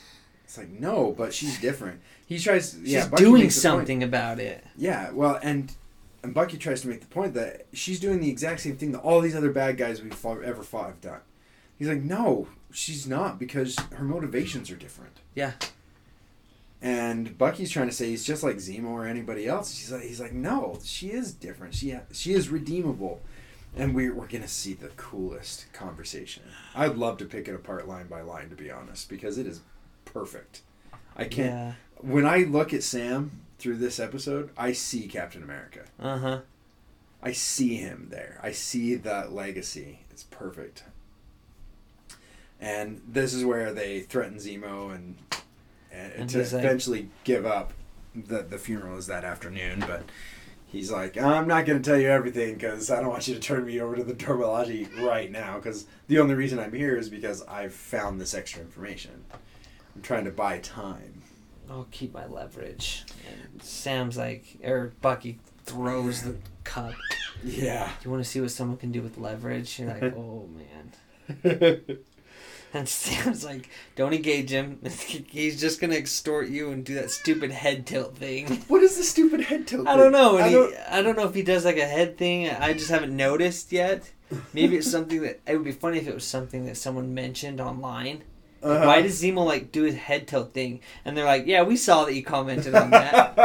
[0.45, 1.99] It's like no, but she's different.
[2.27, 2.71] He tries.
[2.73, 5.71] she's yeah, Bucky doing something about it Yeah, well, and
[6.23, 8.99] and Bucky tries to make the point that she's doing the exact same thing that
[8.99, 11.19] all these other bad guys we've fought, ever fought have done.
[11.77, 15.17] He's like, no, she's not because her motivations are different.
[15.36, 15.51] Yeah.
[16.84, 19.76] And Bucky's trying to say he's just like Zemo or anybody else.
[19.76, 21.74] He's like, he's like, no, she is different.
[21.74, 23.22] She she is redeemable,
[23.76, 26.43] and we're we're gonna see the coolest conversation.
[26.76, 29.62] I'd love to pick it apart line by line, to be honest, because it is
[30.04, 30.62] perfect.
[31.15, 31.52] I can't.
[31.54, 35.86] yeah When I look at Sam through this episode, I see Captain America.
[36.00, 36.41] uh-huh
[37.26, 38.38] I see him there.
[38.43, 40.00] I see that legacy.
[40.12, 40.84] It's perfect.
[42.60, 45.15] And this is where they threaten Zemo and,
[45.93, 47.73] and, And to he's like- eventually give up.
[48.15, 50.03] The the funeral is that afternoon, but
[50.67, 53.39] he's like, I'm not going to tell you everything because I don't want you to
[53.39, 55.56] turn me over to the Dora Milaje right now.
[55.56, 59.23] Because the only reason I'm here is because I've found this extra information.
[59.95, 61.23] I'm trying to buy time.
[61.69, 63.03] I'll keep my leverage.
[63.51, 66.93] And Sam's like, or Bucky throws the cup.
[67.43, 67.89] Yeah.
[68.06, 69.77] You want to see what someone can do with leverage?
[69.79, 71.82] You're like, oh man.
[72.74, 74.80] And Sam's like, don't engage him.
[75.30, 78.48] He's just gonna extort you and do that stupid head tilt thing.
[78.68, 79.88] what is the stupid head tilt?
[79.88, 80.38] I don't know.
[80.38, 82.50] I he, don't- I don't know if he does like a head thing.
[82.50, 84.12] I just haven't noticed yet.
[84.54, 87.62] Maybe it's something that it would be funny if it was something that someone mentioned
[87.62, 88.24] online.
[88.64, 88.86] Uh-huh.
[88.88, 90.80] Why does Zemo like do his head tilt thing?
[91.06, 93.36] And they're like, yeah, we saw that you commented on that.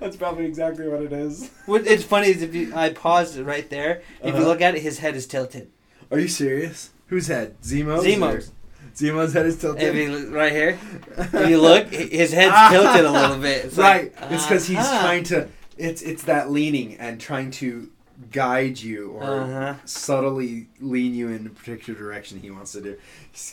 [0.00, 1.50] That's probably exactly what it is.
[1.66, 4.02] What it's funny is if you I paused it right there.
[4.22, 4.38] If Uh-huh.
[4.38, 5.68] you look at it, his head is tilted.
[6.12, 6.90] Are you serious?
[7.08, 7.60] Whose head?
[7.60, 8.04] Zemo's?
[8.04, 8.48] Zemo's.
[8.48, 8.52] or-
[8.98, 9.82] Zemo's head is tilted.
[9.82, 10.78] If you look right here,
[11.16, 13.66] if you look, his head's tilted a little bit.
[13.66, 14.12] It's right.
[14.20, 15.00] like, it's because he's uh-huh.
[15.02, 15.48] trying to.
[15.76, 17.90] It's it's that leaning and trying to
[18.32, 19.74] guide you or Uh-huh.
[19.84, 22.96] subtly lean you in a particular direction he wants to do.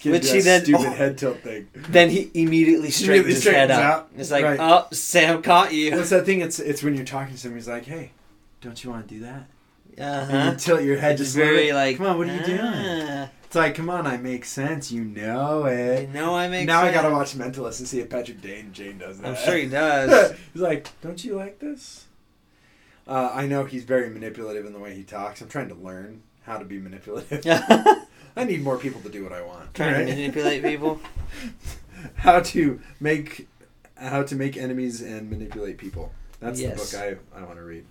[0.10, 0.90] Which he then- stupid oh.
[0.90, 1.68] head tilt thing.
[1.76, 3.80] Then he immediately straightens his head up.
[3.84, 4.10] out.
[4.18, 4.60] It's like, Right.
[4.60, 5.92] oh, Sam caught you.
[5.96, 6.42] What's that thing?
[6.42, 7.60] It's it's when you're talking to someone.
[7.60, 8.12] He's like, "Hey,
[8.62, 9.46] don't you want to do that?"
[10.00, 11.98] Uh And you tilt your head It's just very like.
[11.98, 12.60] Come on, what are you doing?
[12.62, 14.92] ah, It's like, come on, I make sense.
[14.92, 16.10] You know You it.
[16.14, 16.68] know I make.
[16.68, 19.28] now I gotta watch Mentalist and see if Patrick Dane Jane does that.
[19.28, 20.36] I'm sure he does.
[20.54, 22.06] he's like, don't you like this?
[23.08, 25.40] Uh, I know he's very manipulative in the way he talks.
[25.42, 27.44] I'm trying to learn how to be manipulative.
[28.36, 29.74] I need more people to do what I want.
[29.74, 30.08] Trying alright?
[30.08, 31.00] to manipulate people.
[32.16, 33.48] how to make
[33.98, 36.12] how to make enemies and manipulate people.
[36.42, 36.92] That's Yes.
[36.92, 37.86] the book I, I want to read.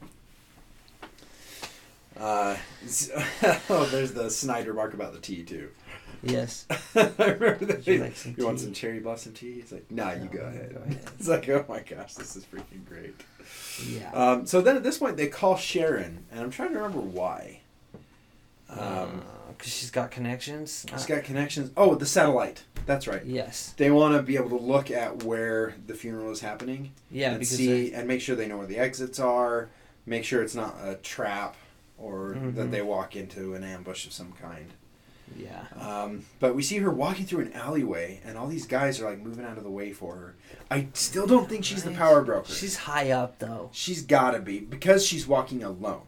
[2.19, 2.57] Uh,
[3.71, 5.71] oh, there's the Snyder mark about the tea too.
[6.23, 6.67] Yes.
[6.95, 7.87] I remember that.
[7.87, 9.57] You like you want some cherry blossom tea?
[9.61, 10.75] It's like, Nah, you No, go ahead.
[10.75, 11.01] go ahead.
[11.19, 13.15] It's like, oh my gosh, this is freaking great.
[13.87, 14.11] Yeah.
[14.13, 17.61] Um, so then at this point they call Sharon, and I'm trying to remember why.
[18.71, 19.23] Um,
[19.57, 20.85] because she's got connections.
[20.91, 21.71] she's Uh, got connections.
[21.77, 22.65] Oh, the satellite.
[22.87, 23.25] That's right.
[23.25, 23.73] yes.
[23.77, 26.93] They want to be able to look at where the funeral is happening.
[27.11, 29.69] Yeah, and because see and make sure they know where the exits are.
[30.07, 31.57] Make sure it's not a trap
[32.05, 32.55] or Mhm.
[32.57, 34.71] that they walk into an ambush of some kind.
[35.37, 35.65] yeah.
[35.81, 39.21] Um, but we see her walking through an alleyway, and all these guys are like
[39.21, 40.35] moving out of the way for her.
[40.71, 42.53] I still don't think she's the power broker.
[42.53, 43.71] She's high up though.
[43.73, 46.03] she's gotta be because she's walking alone.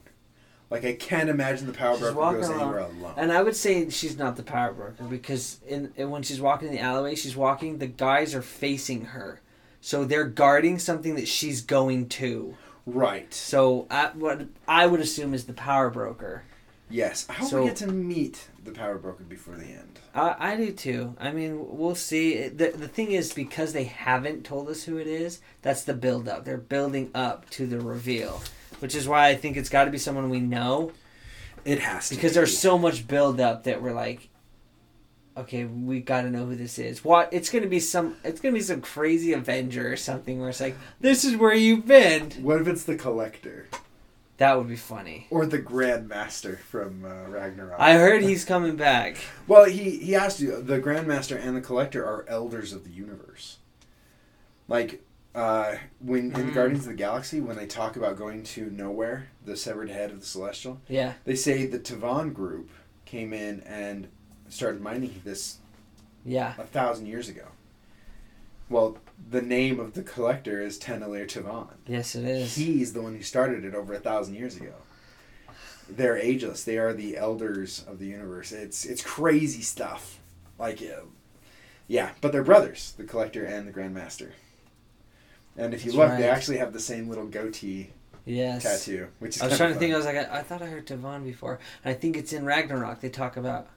[0.68, 2.61] Like I can't imagine the power She's broker walking goes alone.
[2.61, 3.14] anywhere alone.
[3.16, 6.68] And I would say she's not the power broker because in, in when she's walking
[6.68, 7.78] in the alleyway, she's walking.
[7.78, 9.40] The guys are facing her,
[9.80, 12.54] so they're guarding something that she's going to.
[12.87, 13.33] Right.
[13.35, 16.44] So I, what I would assume is the power broker.
[16.88, 17.27] Yes.
[17.29, 19.99] I hope So- we get to meet the power broker before the end.
[20.14, 21.14] I, I do too.
[21.20, 22.49] I mean, we'll see.
[22.49, 26.29] The, the thing is, because they haven't told us who it is, that's the build
[26.29, 26.44] up.
[26.44, 28.40] They're building up to the reveal,
[28.79, 30.92] which is why I think it's got to be someone we know
[31.64, 32.35] It has to because be.
[32.37, 34.29] there's so much build up that we're like,
[35.37, 37.05] okay, we got to know who this is.
[37.05, 37.29] What?
[37.33, 38.16] It's gonna be some.
[38.25, 41.87] It's gonna be some crazy Avenger or something where it's like, this is where you've
[41.87, 42.31] been.
[42.42, 43.66] What if it's the collector
[44.38, 45.27] That would be funny.
[45.31, 47.81] or the Grand Master from uh, Ragnarok?
[47.81, 49.16] I heard he's coming back.
[49.49, 50.61] Well, he he has to.
[50.61, 53.59] The Grandmaster and the Collector are elders of the universe.
[54.68, 55.03] Like
[55.35, 56.55] uh, when in Mm.
[56.55, 60.18] Guardians of the Galaxy, when they talk about going to nowhere, the severed head of
[60.20, 61.12] the Celestial, Yeah.
[61.25, 62.70] they say the Tivan group
[63.05, 64.09] came in and
[64.56, 65.58] started mining this
[66.24, 66.54] Yeah.
[66.58, 67.46] a thousand years ago.
[68.68, 68.98] Well,
[69.30, 71.68] the name of the Collector is Taneleer Tivan.
[71.86, 72.56] Yes, it is.
[72.56, 74.74] He's the one who started it over a thousand years ago.
[75.88, 76.64] They're ageless.
[76.64, 78.50] They are the elders of the universe.
[78.50, 80.18] It's it's crazy stuff.
[80.58, 81.02] Like, uh,
[81.86, 84.30] yeah, but they're brothers, the Collector and the Grandmaster.
[85.56, 87.90] And if you That's look, they actually have the same little goatee
[88.24, 88.64] yes.
[88.64, 89.42] tattoo, which is.
[89.42, 89.94] I was trying to think.
[89.94, 92.44] I was like, I, I thought I heard Tivan before, and I think it's in
[92.44, 93.00] Ragnarok.
[93.00, 93.68] They talk about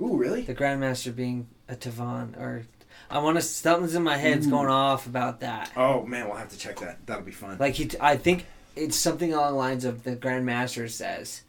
[0.00, 0.42] Ooh, really?
[0.42, 2.64] the Grandmaster being a Tivan, or
[3.10, 3.42] I want to.
[3.42, 4.50] Something's in my head's Ooh.
[4.50, 5.70] going off about that.
[5.76, 7.06] Oh man, we'll have to check that.
[7.06, 7.58] That'll be fun.
[7.58, 11.42] Like he, I think it's something along the lines of the Grandmaster says,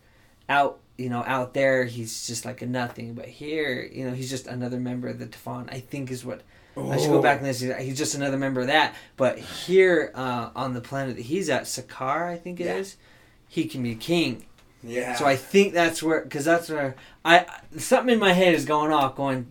[0.49, 4.29] out, you know, out there he's just like a nothing, but here, you know, he's
[4.29, 5.71] just another member of the Tivan.
[5.71, 6.41] I think is what
[6.75, 7.77] I should go back and listen.
[7.79, 8.95] He's just another member of that.
[9.17, 13.05] But here uh, on the planet that he's at, Sakaar, I think it is, Yeah.
[13.49, 14.45] he can be king.
[14.83, 15.15] Yeah.
[15.15, 17.45] So I think that's where, because that's where I
[17.77, 19.47] something in my head is going off, going.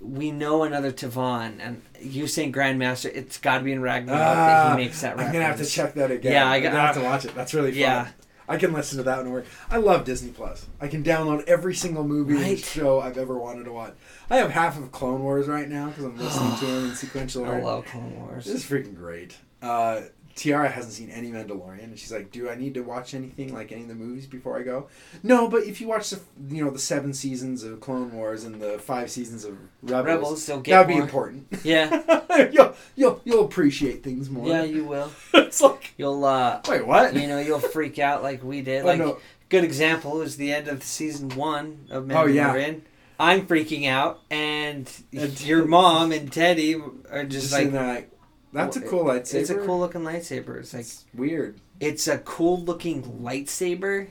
[0.00, 4.36] We know another Tivan, and you saying Grandmaster, it's got to be in Ragnarok that
[4.72, 5.28] Ah, he makes that Reference.
[5.28, 6.32] I'm gonna have to check that again.
[6.32, 7.34] Yeah, I I'm got- gonna have to watch it.
[7.34, 7.80] That's really fun.
[7.80, 8.08] Yeah.
[8.48, 9.32] I can listen to that one.
[9.32, 9.46] Work.
[9.68, 10.66] I love Disney Plus.
[10.80, 13.94] I can download every single movie and show I've ever wanted to watch.
[14.30, 17.42] I have half of Clone Wars right now because I'm listening to them in sequential
[17.42, 17.56] order.
[17.56, 18.44] I love Clone Wars.
[18.44, 19.36] This is freaking great.
[19.60, 20.02] Uh,
[20.36, 23.72] Tiara hasn't seen any Mandalorian, and she's like, "Do I need to watch anything like
[23.72, 24.86] any of the movies before I go?"
[25.24, 28.60] No, but if you watch the you know the seven seasons of Clone Wars and
[28.60, 31.02] the five seasons of Rebels, Rebels, that would be more.
[31.02, 31.46] important.
[31.64, 34.46] Yeah, you'll you'll you'll appreciate things more.
[34.46, 35.10] yeah, you will.
[35.34, 37.14] it's like You'll, uh, wait, what?
[37.14, 38.82] you know, you'll freak out like we did.
[38.84, 39.18] Oh, Like, no.
[39.48, 42.16] good example is the end of season one of Mandalorian.
[42.18, 42.74] Oh, yeah.
[43.18, 46.74] I'm freaking out, and And- your mom and Teddy
[47.10, 48.10] are just, Just like,
[48.56, 49.34] that's a cool lightsaber.
[49.34, 50.58] it's a cool looking lightsaber.
[50.58, 51.60] It's like, It's weird.
[51.80, 54.08] it's a cool looking lightsaber.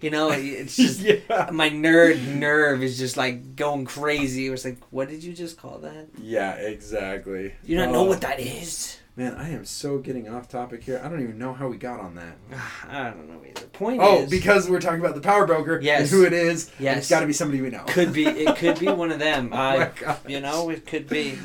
[0.00, 1.50] You know, it's just yeah.
[1.52, 4.46] my nerd nerve is just like going crazy.
[4.46, 6.06] It was like, what did you just call that?
[6.22, 7.54] Yeah, exactly.
[7.64, 8.98] You don't know Oh, what that is?
[9.16, 11.00] Man, I am so getting off topic here.
[11.04, 12.36] I don't even know how we got on that.
[12.88, 13.66] I don't know either.
[13.66, 16.02] Point Oh, is, because we're talking about the power broker Yes.
[16.02, 16.70] and who it is.
[16.78, 16.98] Yes.
[16.98, 17.82] It's got to be somebody we know.
[17.88, 19.50] could be it could be one of them.
[19.52, 21.36] Oh I, you know, it could be.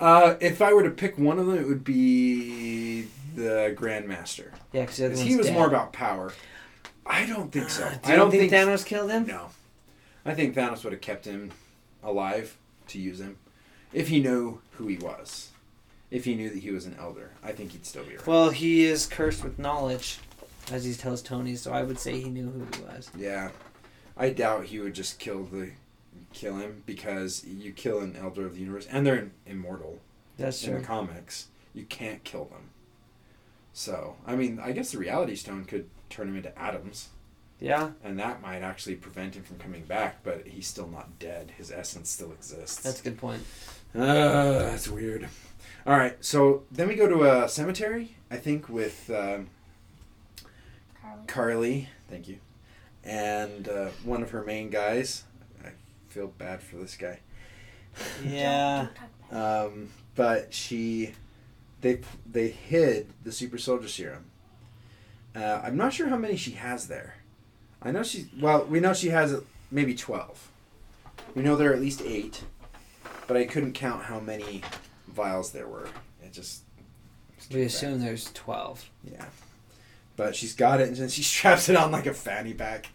[0.00, 3.02] Uh, if I were to pick one of them, it would be
[3.34, 4.50] the Grandmaster.
[4.72, 5.54] Yeah, because he was dead.
[5.54, 6.32] more about power.
[7.06, 7.84] I don't think so.
[7.84, 9.26] Uh, do I don't think, think Thanos killed him?
[9.26, 9.48] No.
[10.24, 11.52] I think Thanos would have kept him
[12.02, 12.56] alive
[12.88, 13.38] to use him
[13.92, 15.50] if he knew who he was.
[16.10, 18.26] If he knew that he was an elder, I think he'd still be around.
[18.26, 20.18] Well, he is cursed with knowledge,
[20.72, 21.54] as he tells Tony.
[21.54, 23.10] So I would say he knew who he was.
[23.16, 23.50] yeah,
[24.16, 25.70] I doubt he would just kill the
[26.32, 29.98] kill him because you kill an elder of the universe, and they're immortal
[30.36, 31.48] That's in the comics.
[31.74, 32.70] You can't kill them.
[33.72, 37.08] So I mean, I guess the Reality Stone could turn him into atoms.
[37.60, 40.22] Yeah, and that might actually prevent him from coming back.
[40.22, 41.52] But he's still not dead.
[41.56, 42.82] His essence still exists.
[42.82, 43.42] that's a good point.
[43.94, 45.28] Uh, that's weird.
[45.86, 48.16] All right, so then we go to a cemetery.
[48.30, 49.48] I think with um,
[51.00, 51.26] Karli.
[51.26, 51.88] Karli.
[52.10, 52.38] Thank you,
[53.04, 55.24] and uh, one of her main guys.
[56.18, 57.20] I feel bad for this guy.
[58.26, 58.88] Yeah.
[58.88, 61.12] Don't talk about Um, but she,
[61.80, 64.24] they they hid the super soldier serum.
[65.36, 67.14] Uh, I'm not sure how many she has there.
[67.80, 68.28] I know she.
[68.40, 69.40] Well, we know she has
[69.70, 70.50] maybe twelve.
[71.36, 72.42] We know there are at least eight,
[73.28, 74.62] but I couldn't count how many
[75.06, 75.86] vials there were.
[76.20, 76.62] It just.
[77.36, 77.76] it's We fast.
[77.76, 78.90] assume there's twelve.
[79.08, 79.26] Yeah,
[80.16, 82.88] but she's got it, and she straps it on like a fanny pack.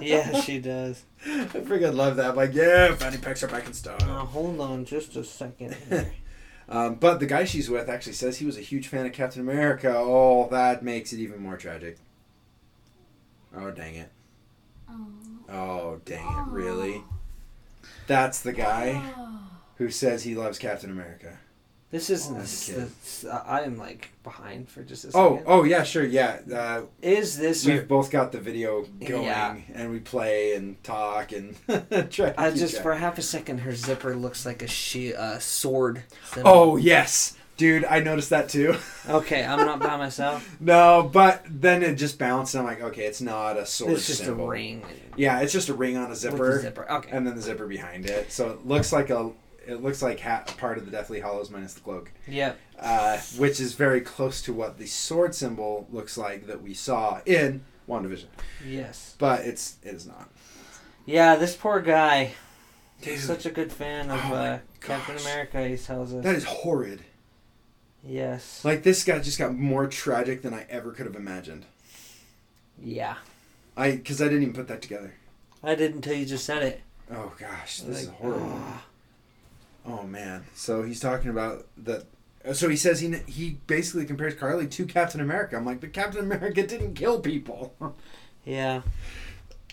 [0.00, 1.02] Yeah, she does.
[1.26, 2.30] I freaking love that.
[2.30, 3.96] I'm like, yeah, fanny packs are back in style.
[4.00, 5.76] Now, hold on just a second.
[6.70, 9.40] Um, but the guy she's with actually says he was a huge fan of Captain
[9.40, 9.90] America.
[9.96, 11.96] Oh, that makes it even more tragic.
[13.56, 14.10] Oh, dang it.
[14.86, 15.06] Oh.
[15.48, 16.50] Oh, dang it.
[16.52, 17.02] Really?
[18.06, 19.48] That's the guy Oh.
[19.78, 21.38] who says he loves Captain America.
[21.90, 22.90] This isn't Oh, a, as a kid.
[23.02, 25.44] s- I am like behind for just a Oh, second.
[25.46, 26.40] oh yeah, sure, yeah.
[26.52, 29.56] Uh, Is this we've your, both got the video going, Yeah.
[29.72, 31.56] and we play and talk and
[32.10, 32.30] try.
[32.30, 36.02] to I just for half a second her zipper looks like a she uh, sword.
[36.30, 36.50] symbol.
[36.52, 38.76] Oh yes, dude, I noticed that too.
[39.08, 40.46] Okay, I'm not by myself.
[40.60, 43.92] no, but then it just bounced, and I'm like, okay, it's not a sword.
[43.94, 44.44] It's just symbol.
[44.44, 44.84] a ring.
[45.16, 46.60] Yeah, it's just a ring on a zipper.
[46.60, 46.90] zipper.
[46.92, 47.08] Okay.
[47.10, 48.30] and then the zipper behind it.
[48.30, 49.30] So it looks like a
[49.68, 52.54] it looks like ha- part of the Deathly Hallows minus the cloak, Yeah.
[52.80, 57.20] uh, which is very close to what the sword symbol looks like that we saw
[57.26, 58.26] in WandaVision.
[58.66, 59.14] Yes.
[59.18, 60.28] But it's it is not.
[61.06, 62.32] Yeah, this poor guy.
[63.00, 65.16] Dude, He's such a good fan of Oh uh, Captain.
[65.18, 65.66] America.
[65.68, 66.24] He tells us.
[66.24, 67.02] that is horrid.
[68.02, 68.64] yes.
[68.64, 71.64] Like this guy just got more tragic than I ever could have imagined.
[72.82, 73.16] yeah.
[73.76, 75.14] I because I didn't even put that together.
[75.62, 76.80] I didn't until you just said it.
[77.12, 78.50] Oh gosh, this is horrible.
[78.54, 78.84] ah.
[79.86, 80.44] Oh man.
[80.54, 82.04] So he's talking about that.
[82.54, 85.56] So he says he he basically compares Karli to Captain America.
[85.56, 87.74] I'm like, but Captain America didn't kill people.
[88.44, 88.82] yeah.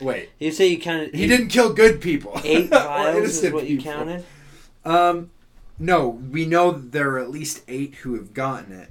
[0.02, 1.16] Wait, You say you counted.
[1.16, 2.40] he eight- didn't kill good people.
[2.44, 3.94] Eight vials is what you people.
[3.94, 4.26] counted.
[4.84, 5.32] Um,
[5.80, 8.90] no, we know there are at least eight who have gotten it,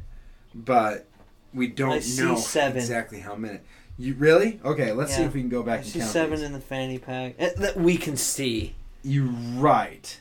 [0.54, 1.06] but
[1.52, 2.78] we don't know seven.
[2.78, 3.58] exactly how many.
[3.98, 4.60] You really?
[4.64, 6.10] Okay, let's see if we can go back I and count.
[6.10, 6.42] seven these.
[6.42, 8.74] in the fanny pack uh, that we can see.
[9.02, 10.18] You're right.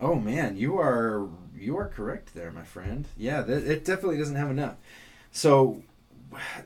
[0.00, 1.28] Oh man, you are
[1.58, 3.06] you are correct there, my friend.
[3.16, 4.76] Yeah, th- it definitely doesn't have enough.
[5.32, 5.82] So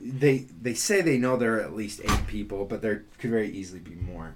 [0.00, 3.50] they they say they know there are at least eight people, but there could very
[3.50, 4.34] easily be more,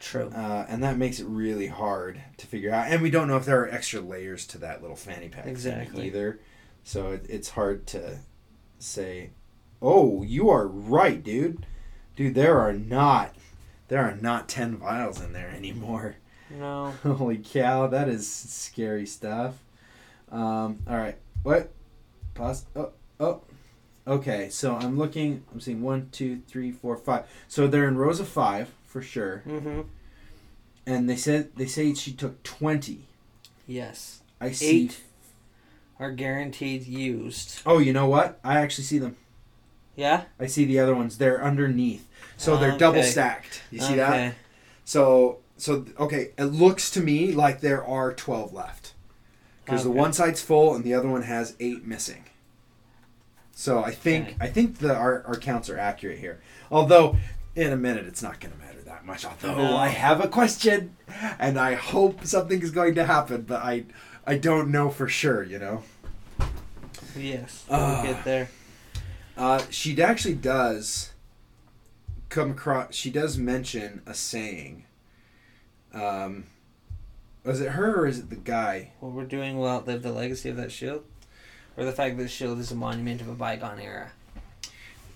[0.00, 0.28] True.
[0.34, 2.88] uh, and that makes it really hard to figure out.
[2.88, 6.06] And we don't know if there are extra layers to that little fanny pack Exactly.
[6.06, 6.38] either.
[6.84, 8.18] So it, it's hard to
[8.78, 9.30] say.
[9.82, 11.66] Oh, you are right, dude.
[12.16, 13.34] Dude, there are not
[13.88, 16.16] there are not ten vials in there anymore.
[16.58, 16.90] No.
[17.02, 19.54] Holy cow, that is scary stuff.
[20.30, 21.70] Um, all right, what?
[22.34, 22.66] Pause.
[22.74, 23.42] Oh, oh.
[24.06, 25.44] Okay, so I'm looking.
[25.52, 27.24] I'm seeing one, two, three, four, five.
[27.48, 29.42] So they're in rows of five for sure.
[29.46, 29.82] Mm-hmm.
[30.86, 33.06] And they said they say she took twenty.
[33.66, 34.20] Yes.
[34.40, 34.84] I see.
[34.84, 35.00] Eight
[35.98, 37.60] are guaranteed used.
[37.64, 38.38] Oh, you know what?
[38.44, 39.16] I actually see them.
[39.96, 40.24] Yeah.
[40.40, 41.18] I see the other ones.
[41.18, 42.78] They're underneath, so they're Okay.
[42.78, 43.62] double stacked.
[43.70, 44.34] You see that?
[44.84, 48.92] So so okay, it looks to me like there are twelve left
[49.64, 52.24] because the one side's full and the other one has eight missing.
[53.52, 54.36] So I think Okay.
[54.40, 56.42] I think the our, our counts are accurate here.
[56.70, 57.16] Although
[57.56, 59.24] in a minute it's not going to matter that much.
[59.24, 59.76] Although No.
[59.76, 60.96] I have a question,
[61.38, 63.84] and I hope something is going to happen, but I
[64.26, 65.42] I don't know for sure.
[65.42, 65.82] You know.
[67.16, 67.64] Yes.
[67.70, 68.02] Ah.
[68.02, 68.48] We'll get there.
[69.34, 71.12] Uh, she actually does
[72.28, 72.94] come across.
[72.94, 74.84] She does mention a saying.
[75.94, 76.44] Um,
[77.44, 78.90] was it her or is it the guy?
[79.00, 81.04] Well, we're doing will outlive the legacy of that shield,
[81.76, 84.10] or the fact that the shield is a monument of a bygone era.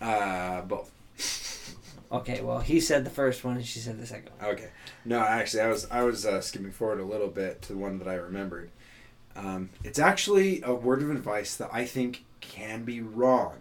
[0.01, 0.93] Uh, both.
[2.11, 4.51] Okay, well, he said the first one, and she said the second one.
[4.53, 4.68] Okay.
[5.05, 7.99] No, actually, I was I was uh, skipping forward a little bit to the one
[7.99, 8.70] that I remembered.
[9.37, 13.59] Um, it's actually a word of advice that I think can be wrong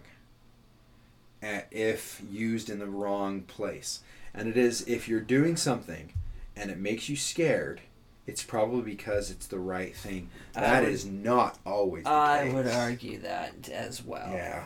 [1.42, 4.00] uh, if used in the wrong place.
[4.34, 6.12] And it is if you're doing something
[6.58, 7.80] and it makes you scared,
[8.26, 10.28] it's probably because it's the right thing.
[10.54, 14.30] That would- is not always the I would argue that as well.
[14.32, 14.64] Yeah.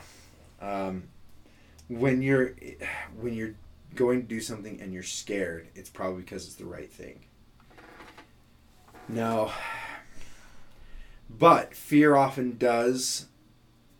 [0.60, 1.04] Um,
[1.88, 2.54] when you're
[3.20, 3.54] when you're
[3.94, 7.20] going to do something and you're scared, it's probably because it's the right thing.
[9.08, 9.52] No.
[11.28, 13.26] But fear often does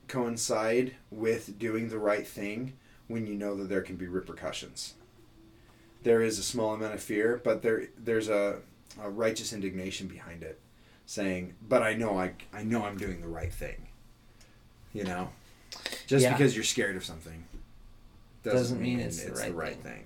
[0.09, 2.75] coincide with doing the right thing
[3.09, 4.95] when you know that there can be repercussions.
[6.03, 8.59] There is a small amount of fear, but there there's a,
[9.01, 10.61] a righteous indignation behind it,
[11.07, 13.87] saying, "But I know I I know I'm doing the right thing."
[14.93, 15.31] You know,
[16.07, 16.33] just Yeah.
[16.33, 17.45] because you're scared of something
[18.43, 20.05] Doesn't mean it's the the right right thing.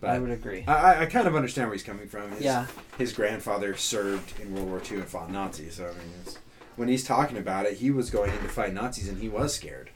[0.00, 0.08] thing.
[0.10, 0.64] I would agree.
[0.66, 2.30] I, I, kind of understand where he's coming from.
[2.32, 2.66] His, Yeah.
[2.96, 5.74] his grandfather served in World War II and fought Nazis.
[5.74, 6.38] So I mean, it's,
[6.76, 9.54] when he's talking about it, he was going in to fight Nazis and he was
[9.54, 9.90] scared,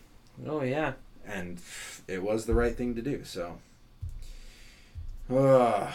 [0.47, 0.93] Oh yeah.
[1.27, 1.59] and
[2.07, 3.25] it was the right thing to do.
[3.25, 3.59] So.
[5.31, 5.93] Oh,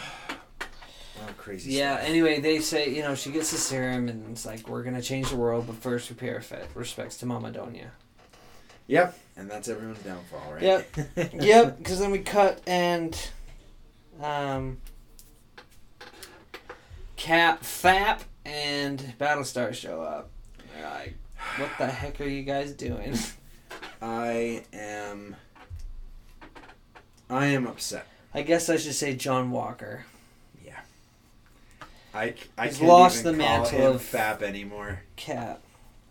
[1.36, 1.72] crazy.
[1.72, 1.96] Yeah.
[1.96, 2.08] stuff.
[2.08, 5.30] Anyway, they say you know she gets the serum, and it's like we're gonna change
[5.30, 7.90] the world, but first we pay our fe- respects to Mama Donya.
[8.86, 10.62] Yep, and that's everyone's downfall, right?
[10.62, 10.96] Yep.
[11.34, 11.78] yep.
[11.78, 13.16] Because then we cut and,
[14.20, 14.78] um,
[17.16, 20.30] Cap, Fap, and Battlestar show up.
[20.74, 21.14] They're like,
[21.58, 23.16] what the heck are you guys doing?
[24.02, 25.36] I am.
[27.28, 28.08] I am upset.
[28.34, 30.04] I guess I should say John Walker.
[30.64, 30.78] Yeah.
[32.14, 35.02] I He's can't lost even the call mantle him of- Fap anymore.
[35.16, 35.62] Cap.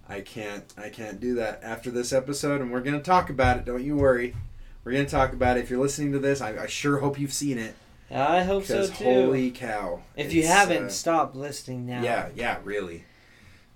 [0.07, 3.65] I can't I can't do that after this episode, and we're gonna talk about it.
[3.65, 4.35] Don't you worry.
[4.83, 5.61] We're gonna talk about it.
[5.63, 7.75] If you're listening to this, I, I sure hope you've seen it.
[8.11, 9.03] I hope so too.
[9.03, 10.01] holy cow!
[10.15, 12.01] if you haven't, uh, stop listening now.
[12.01, 13.03] yeah, yeah, really,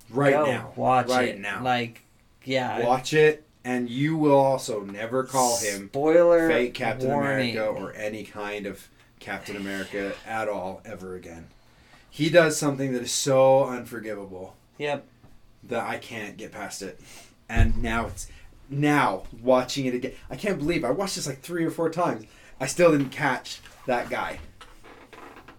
[0.09, 1.39] right Go now, watch right it.
[1.39, 1.61] now.
[1.63, 2.01] Like,
[2.43, 2.83] yeah.
[2.83, 7.57] watch it, and you will also never call him Spoiler fake Captain warning.
[7.57, 8.87] America or any kind of
[9.19, 11.47] Captain America at all ever again.
[12.09, 14.55] He does something that is so unforgivable.
[14.77, 15.05] Yep.
[15.63, 16.99] that I can't get past it.
[17.47, 18.27] And now it's
[18.69, 20.13] now watching it again.
[20.29, 22.25] I can't believe I watched this like three or four times.
[22.59, 24.39] I still didn't catch that guy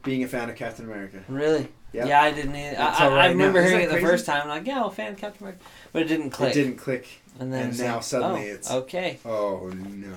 [0.02, 1.22] being a fan of Captain America.
[1.28, 1.68] Really?
[1.92, 2.08] Yep.
[2.08, 2.56] Yeah, I didn't.
[2.56, 2.80] Either.
[2.80, 3.68] I, Until I, remember now.
[3.68, 4.06] Hearing it the crazy?
[4.06, 4.42] first time.
[4.42, 6.50] I'm like, yeah, well, fan Captain America, but it didn't click.
[6.50, 7.06] It didn't click.
[7.40, 9.18] And then and it's now like, suddenly oh, it's- okay.
[9.24, 10.14] Oh no.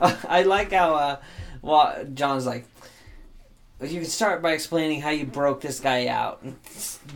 [0.28, 1.16] I like how uh,
[1.62, 2.66] well, John's like,
[3.80, 6.40] you can start by explaining how you broke this guy out.
[6.42, 6.56] And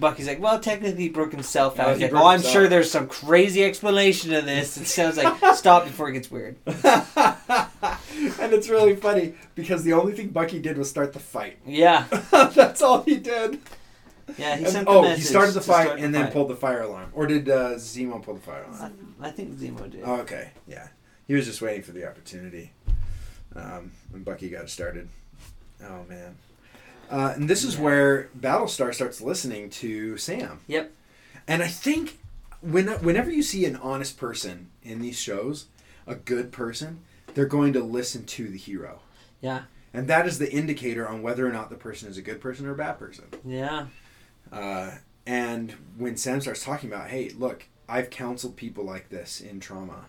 [0.00, 1.98] Bucky's like, well, technically he broke himself out.
[1.98, 2.52] Yeah, like, oh, I'm himself.
[2.52, 4.76] sure there's some crazy explanation to this.
[4.76, 6.56] It sounds like stop before it gets weird.
[6.66, 11.58] and it's really funny because the only thing Bucky did was start the fight.
[11.64, 13.60] Yeah, That's all he did.
[14.38, 14.56] Yeah.
[14.56, 16.32] He And- sent the oh, he started the fight start the and then fight.
[16.32, 17.10] pulled the fire alarm.
[17.14, 19.14] Or did uh, Zemo pull the fire alarm?
[19.20, 20.02] I, I think Zemo did.
[20.04, 20.88] Oh, okay, yeah.
[21.26, 22.72] He was just waiting for the opportunity.
[23.54, 25.08] Um, when Bucky got started.
[25.82, 26.36] Oh man.
[27.10, 27.80] Uh, and this is Yeah.
[27.82, 30.60] where Battlestar starts listening to Sam.
[30.66, 30.92] Yep.
[31.48, 32.18] And I think
[32.60, 35.66] when whenever you see an honest person in these shows,
[36.06, 37.00] a good person,
[37.34, 39.00] they're going to listen to the hero.
[39.40, 39.62] Yeah,
[39.94, 42.66] And that is the indicator on whether or not the person is a good person
[42.66, 43.24] or a bad person.
[43.44, 43.86] yeah,
[44.52, 44.92] Uh,
[45.26, 50.06] and when Sam starts talking about, hey, look, I've counseled people like this in trauma,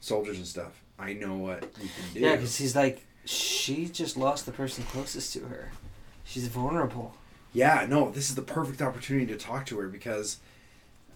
[0.00, 0.82] soldiers and stuff.
[0.98, 2.20] I know what we can do.
[2.20, 2.32] yeah.
[2.36, 5.70] Because he's like, she just lost the person closest to her.
[6.24, 7.14] She's vulnerable.
[7.52, 10.38] Yeah, no, this is the perfect opportunity to talk to her because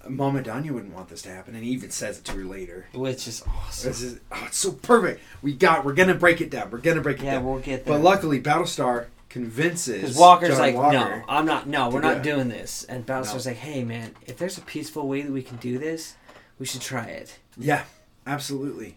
[0.08, 2.86] Mama Donya wouldn't want this to happen, and he even says it to her later.
[2.92, 3.90] Which is awesome.
[3.90, 5.20] This is oh, it's so perfect.
[5.42, 5.84] We got.
[5.84, 6.70] We're gonna break it down.
[6.70, 7.44] We're gonna break it Yeah, down.
[7.44, 7.94] we'll get there.
[7.94, 11.66] But luckily, Battlestar convinces Because Walker's John like, Walker, no, I'm not.
[11.66, 12.84] No, we're not doing this.
[12.84, 13.50] And Battlestar's No.
[13.50, 16.14] like, hey, man, if there's a peaceful way that we can do this,
[16.60, 17.40] we should try it.
[17.58, 17.82] Yeah,
[18.28, 18.94] absolutely.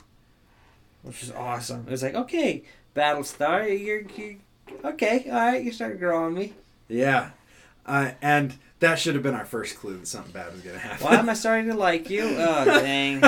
[1.02, 1.86] Which is awesome.
[1.88, 2.64] It was like, okay,
[2.96, 4.38] Battlestar, you're, you
[4.86, 6.54] okay, all right, you're starting to grow on me.
[6.88, 7.32] Yeah,
[7.88, 11.04] uh, and that should have been our first clue that something bad was gonna happen.
[11.04, 12.26] Why am I starting to like you?
[12.38, 13.22] Oh, dang.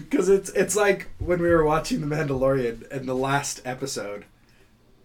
[0.00, 4.24] Because it's it's like when we were watching The Mandalorian in the last episode,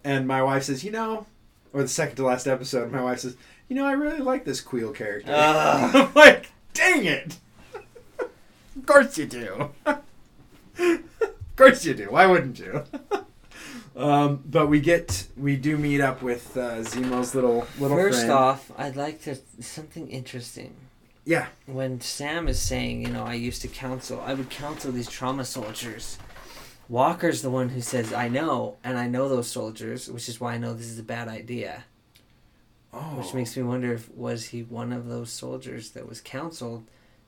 [0.04, 1.26] and my wife says, you know,
[1.72, 3.36] or the second to last episode, my wife says,
[3.68, 5.32] you know, I really like this Queel character.
[5.32, 5.94] Ugh.
[5.94, 7.36] I'm like, dang it!
[8.18, 9.70] of course you do.
[9.86, 12.10] of course you do.
[12.10, 12.84] Why wouldn't you?
[13.96, 18.32] um, but we get we do meet up with uh, Zemo's little little First friend.
[18.32, 20.74] off, I'd like to something interesting.
[21.24, 21.46] Yeah.
[21.66, 25.44] When Sam is saying, you know, I used to counsel, I would counsel these trauma
[25.44, 26.18] soldiers.
[26.90, 30.54] Walker's the one who says, I know, and I know those soldiers, which is why
[30.54, 31.84] I know this is a bad idea.
[32.92, 36.82] Oh, Which makes me wonder if was he one of those soldiers that was counseled,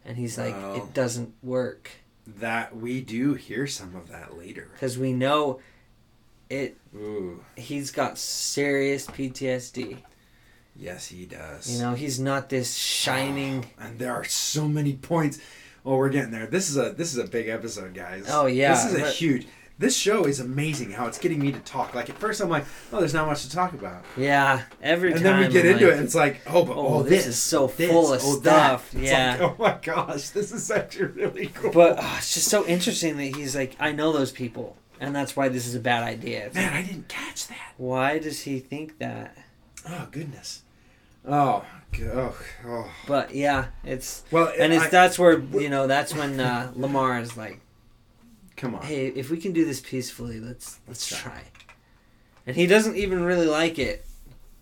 [0.05, 0.75] and he's like, Well.
[0.75, 1.91] it doesn't work
[2.27, 4.69] that we do hear some of that later.
[4.73, 5.61] because we know
[6.51, 6.77] it.
[6.97, 9.99] Ooh, He's got serious PTSD.
[10.75, 11.71] yes, he does.
[11.73, 13.67] You know, he's not this shining.
[13.79, 15.39] and there are so many points.
[15.85, 16.47] Oh, we're getting there.
[16.47, 18.26] This is a this is a big episode, guys.
[18.28, 19.47] Oh, yeah, this is a huge.
[19.78, 20.93] This show is amazing.
[20.93, 21.95] How it's getting me to talk.
[21.95, 25.20] Like at first, I'm like, oh, there's not much to talk about, Yeah, every and
[25.20, 25.41] time.
[25.41, 27.24] then we get I'm into like, it, and it's like, oh, but Oh, oh, this,
[27.24, 28.95] this, is so this, full of oh, stuff.
[28.97, 29.33] Yeah.
[29.33, 31.72] like, oh my gosh, this is actually really cool.
[31.72, 35.35] But oh, it's just so interesting that he's like, I know those people, and that's
[35.35, 36.47] why this is a bad idea.
[36.47, 37.72] It's like, man, I didn't catch that.
[37.76, 39.37] why does he think that?
[39.89, 40.62] Oh goodness.
[41.26, 41.64] Oh,
[42.12, 42.36] oh,
[42.66, 42.90] oh.
[43.07, 47.18] But yeah, it's Well, and it's I- that's where you know that's when uh, Lamar
[47.20, 47.61] is like,
[48.57, 48.82] come on.
[48.82, 51.43] hey, if we can do this peacefully, let's let's Let's try.
[52.47, 54.05] And he doesn't even really like it,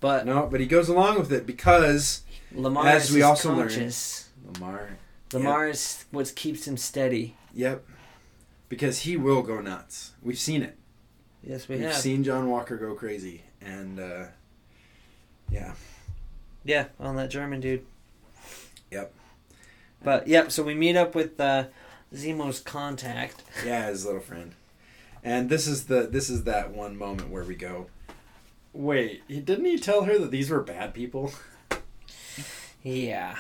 [0.00, 2.22] but No, but he goes along with it because
[2.52, 4.28] Lamar As is we also learned- conscience.
[4.54, 4.98] Lamar.
[5.32, 7.36] Lamar is what keeps him steady.
[7.54, 7.84] Yep.
[8.68, 10.12] Because he will go nuts.
[10.22, 10.76] We've seen it.
[11.42, 11.94] Yes, we We've have.
[11.96, 14.24] seen John Walker go crazy, and uh,
[15.50, 15.72] yeah,
[16.64, 17.84] Yeah, on that German dude.
[18.90, 19.12] Yep.
[20.02, 21.64] But yep, so we meet up with uh,
[22.14, 23.42] Zemo's contact.
[23.66, 24.54] yeah, his little friend.
[25.22, 27.88] And this is the this is that one moment where we go.
[28.72, 31.32] Wait, didn't he tell her that these were bad people?
[32.82, 33.36] Yeah.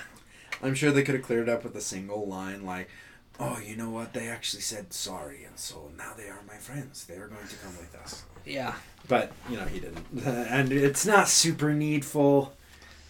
[0.62, 2.90] I'm sure they could have cleared it up with a single line like,
[3.38, 4.12] "Oh, you know what?
[4.12, 7.06] They actually said sorry, and so now they are my friends.
[7.06, 8.74] They are going to come with us." Yeah.
[9.08, 12.54] But you know he didn't, and it's not super needful,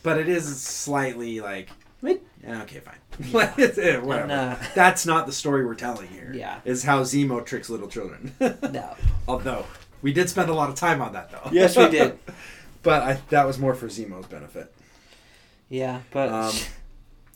[0.02, 1.68] but it is slightly like,
[2.02, 2.94] "Wait, yeah, okay, fine,
[3.32, 3.52] Yeah.
[3.58, 4.12] Eh, whatever.
[4.22, 6.32] And, uh, That's not the story we're telling here.
[6.34, 6.60] Yeah.
[6.64, 8.34] is how Zemo tricks little children.
[8.72, 8.94] No.
[9.28, 9.66] Although
[10.02, 11.50] we did spend a lot of time on that though.
[11.52, 12.18] Yes, we did.
[12.82, 14.72] but I, that was more for Zemo's benefit.
[15.68, 16.54] Yeah, but Um,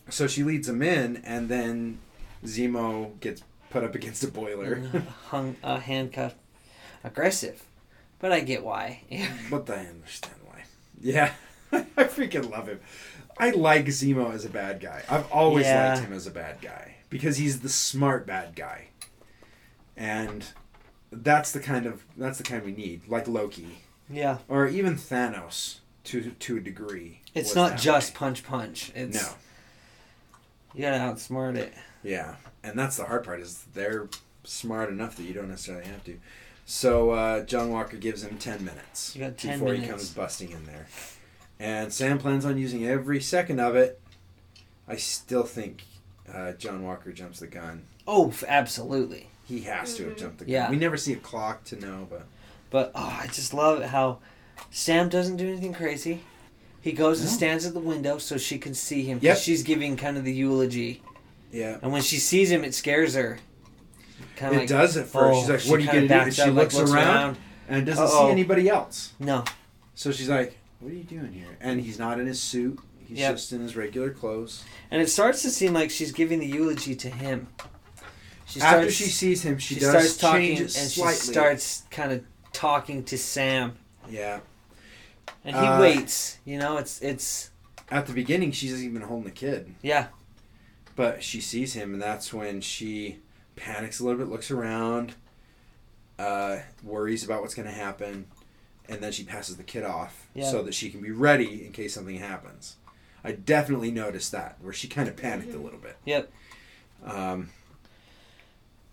[0.08, 1.98] so she leads him in, and then
[2.44, 4.82] Zemo gets put up against a boiler.
[5.28, 6.36] hung uh, handcuffed,
[7.04, 7.62] aggressive.
[8.18, 9.02] But I get why.
[9.50, 10.64] but I understand why.
[11.00, 11.32] Yeah,
[11.72, 12.80] I freaking love him.
[13.38, 15.02] I like Zemo as a bad guy.
[15.08, 15.94] I've always Yeah.
[15.94, 18.88] liked him as a bad guy because he's the smart bad guy,
[19.96, 20.44] and
[21.10, 23.78] that's the kind of that's the kind we need, like Loki
[24.10, 24.38] yeah.
[24.48, 27.20] or even Thanos to to a degree.
[27.34, 28.18] It's not just way.
[28.18, 28.92] punch punch.
[28.94, 29.34] It's no.
[30.74, 31.72] you gotta outsmart it.
[32.02, 34.08] Yeah, and that's the hard part is they're
[34.44, 36.18] smart enough that you don't necessarily have to.
[36.66, 40.50] So uh, John Walker gives him ten minutes You got 10 before he comes busting
[40.50, 40.86] in there,
[41.60, 44.00] and Sam plans on using every second of it.
[44.88, 45.84] I still think
[46.32, 47.82] uh, John Walker jumps the gun.
[48.06, 49.28] Oh, absolutely.
[49.44, 50.18] He has to have Mhm.
[50.18, 50.52] jumped the gun.
[50.52, 50.70] Yeah.
[50.70, 52.26] We never see a clock to know, but
[52.70, 54.18] But oh, I just love it how
[54.70, 56.22] Sam doesn't do anything crazy.
[56.80, 59.18] He goes and stands at the window so she can see him.
[59.22, 59.38] Yep.
[59.38, 61.02] She's giving kind of the eulogy,
[61.52, 61.78] yeah.
[61.82, 63.38] and when she sees him, it scares her.
[64.36, 65.16] Kind of It like, does at first.
[65.36, 66.72] oh, She's like, she "What are you kinda gonna do?" And backs she up, like,
[66.74, 67.36] looks around.
[67.68, 68.26] and doesn't Uh-oh.
[68.26, 69.12] see anybody else.
[69.18, 69.44] No,
[69.94, 72.78] So she's like, "What are you doing here?" And he's not in his suit.
[73.08, 73.34] He's Yep.
[73.36, 74.62] just in his regular clothes.
[74.90, 77.48] and it starts to seem like she's giving the eulogy to him.
[78.46, 82.12] She After she sees him, she, she does starts talking and it she starts kind
[82.12, 82.22] of
[82.52, 83.76] talking to Sam,
[84.08, 84.40] Yeah.
[85.44, 86.38] and he Uh, waits.
[86.44, 87.50] You know, it's it's
[87.90, 90.08] At the beginning, she's even holding the kid, yeah,
[90.96, 93.18] but she sees him, and that's when she
[93.56, 95.14] panics a little bit, looks around,
[96.18, 98.26] uh, worries about what's going to happen,
[98.88, 100.50] and then she passes the kid off Yeah.
[100.50, 102.76] so that she can be ready in case something happens.
[103.22, 105.96] I definitely noticed that where she kind of panicked a little bit.
[106.04, 106.30] Yep.
[107.04, 107.50] Um,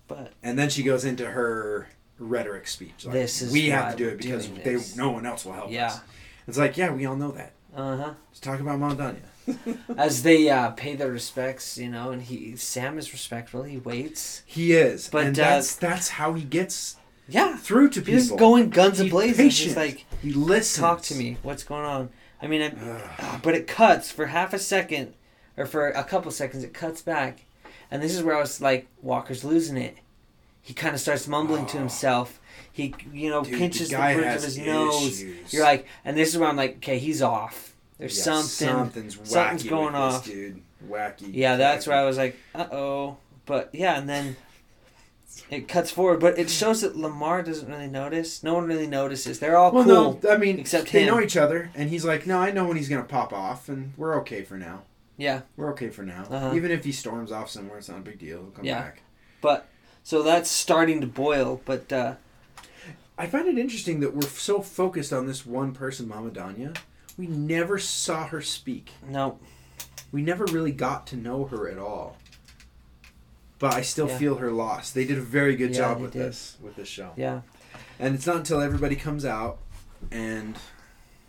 [0.08, 1.88] but and then she goes into her
[2.20, 3.06] rhetoric speech.
[3.06, 5.54] Like, This is we have to do it because they this." no one else will
[5.54, 5.88] help Yeah.
[5.88, 6.00] us.
[6.48, 7.54] It's like, yeah, we all know that.
[7.76, 8.14] uh huh.
[8.30, 9.22] Let's talk about Mondania.
[9.98, 13.64] As they uh, pay their respects, you know, and he Sam is respectful.
[13.64, 14.44] He waits.
[14.46, 16.96] he is, But, and uh, that's that's how he gets
[17.28, 18.14] Yeah, through to people.
[18.14, 19.46] he's going guns a He's blazing.
[19.50, 20.82] He's like, he listens.
[20.82, 21.38] talk to me.
[21.44, 22.10] What's going on?
[22.42, 22.68] I mean, I,
[23.20, 25.14] uh, but it cuts for half a second,
[25.58, 26.64] or for a couple seconds.
[26.64, 27.46] It cuts back,
[27.90, 29.98] and this is where I was like, Walker's losing it.
[30.64, 31.80] He kind of starts mumbling to Oh.
[31.82, 32.40] himself.
[32.72, 35.24] He, you know, Dude, pinches the the, bridge of his nose.
[35.54, 37.76] You're like, and this is where I'm like, okay, he's off.
[37.98, 38.68] There's Yeah, something.
[38.68, 40.26] Something's something's going off.
[40.26, 40.62] dude.
[40.90, 41.30] Wacky.
[41.34, 41.90] Yeah, that's wacky.
[41.90, 43.18] where I was like, uh oh.
[43.46, 44.36] But yeah, and then
[45.52, 48.42] it cuts forward, but it shows that Lamar doesn't really notice.
[48.42, 49.38] No one really notices.
[49.40, 50.20] They're all well, cool.
[50.24, 51.10] no, I mean, except they him.
[51.10, 53.94] know each other, and he's like, "No, I know when he's gonna pop off, and
[53.98, 54.84] we're okay for now.
[55.18, 56.24] Yeah, We're okay for now.
[56.32, 56.54] Uh-huh.
[56.56, 58.40] Even if he storms off somewhere, it's not a big deal.
[58.40, 58.82] He'll come Yeah.
[58.82, 59.02] back."
[59.42, 59.68] but
[60.04, 61.62] so that's starting to boil.
[61.66, 62.16] But uh,
[63.18, 66.76] I find it interesting that we're so focused on this one person, Mama Donya.
[67.18, 68.92] We never saw her speak.
[69.08, 69.38] no,
[70.12, 72.18] We never really got to know her at all.
[73.62, 74.18] But I still Yeah.
[74.18, 74.92] feel her loss.
[74.92, 76.24] They did a very good Yeah, job with did.
[76.24, 77.12] this with this show.
[77.16, 77.42] yeah,
[78.00, 79.60] And it's not until everybody comes out
[80.12, 80.58] and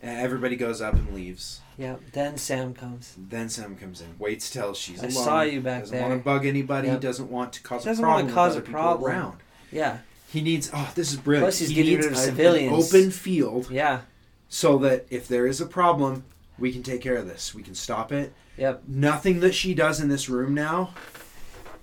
[0.01, 1.61] everybody goes up and leaves.
[1.77, 1.95] yeah.
[2.11, 3.13] Then Sam comes.
[3.17, 5.23] Then Sam comes in, waits till she's I alone.
[5.23, 6.07] saw you back doesn't there.
[6.09, 6.87] want to bug anybody.
[6.89, 7.01] Yep.
[7.01, 9.09] Doesn't want to cause Doesn't a wanna cause a problem.
[9.11, 9.37] around.
[9.71, 10.71] Yeah, He needs.
[10.73, 11.45] Oh, this is brilliant.
[11.45, 12.93] Plus he's he getting needs an civilians.
[12.93, 14.01] open field yeah,
[14.49, 16.23] so that if there is a problem,
[16.57, 17.53] we can take care of this.
[17.53, 18.33] We can stop it.
[18.57, 20.93] yep, Nothing that she does in this room now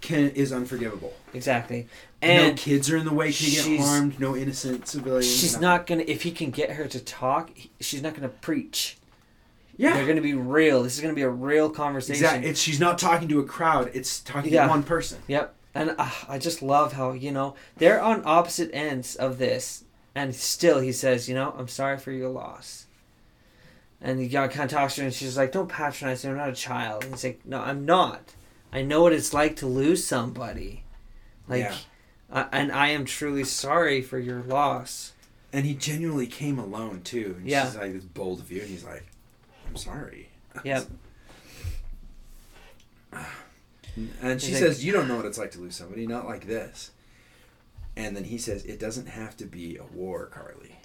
[0.01, 1.13] can is unforgivable.
[1.35, 1.87] exactly.
[2.23, 4.19] no And kids are in the way to get harmed.
[4.21, 5.27] No innocent civilians.
[5.27, 5.63] she's nothing.
[5.63, 6.05] not gonna.
[6.07, 8.97] If he can get her to talk, he- she's not gonna preach.
[9.77, 9.95] Yeah.
[9.95, 10.83] They're gonna be real.
[10.83, 12.25] This is gonna be a real conversation.
[12.25, 12.51] Exactly.
[12.51, 13.91] It's she's not talking to a crowd.
[13.95, 14.65] It's talking Yeah.
[14.65, 15.19] to one person.
[15.29, 15.55] Yep.
[15.75, 19.85] And uh, I just love how, you know, they're on opposite ends of this.
[20.15, 22.87] And still he says, you know, I'm sorry for your loss.
[24.01, 26.31] And the guy kind of talks to her and she's like, don't patronize me.
[26.31, 27.05] I'm not a child.
[27.05, 28.21] And he's like, no, I'm not.
[28.73, 30.85] I know what it's like to lose somebody.
[31.49, 31.77] Like, Yeah.
[32.31, 35.13] uh, and I am truly sorry for your loss.
[35.53, 37.35] And he genuinely came alone too.
[37.39, 37.67] And Yeah.
[37.67, 39.05] she's like, "It's bold of you," and he's like,
[39.69, 40.29] "I'm sorry."
[40.65, 40.87] Yep.
[44.23, 46.93] And she says, "You don't know what it's like to lose somebody, not like this."
[47.97, 50.77] And then he says, "It doesn't have to be a war, Karli."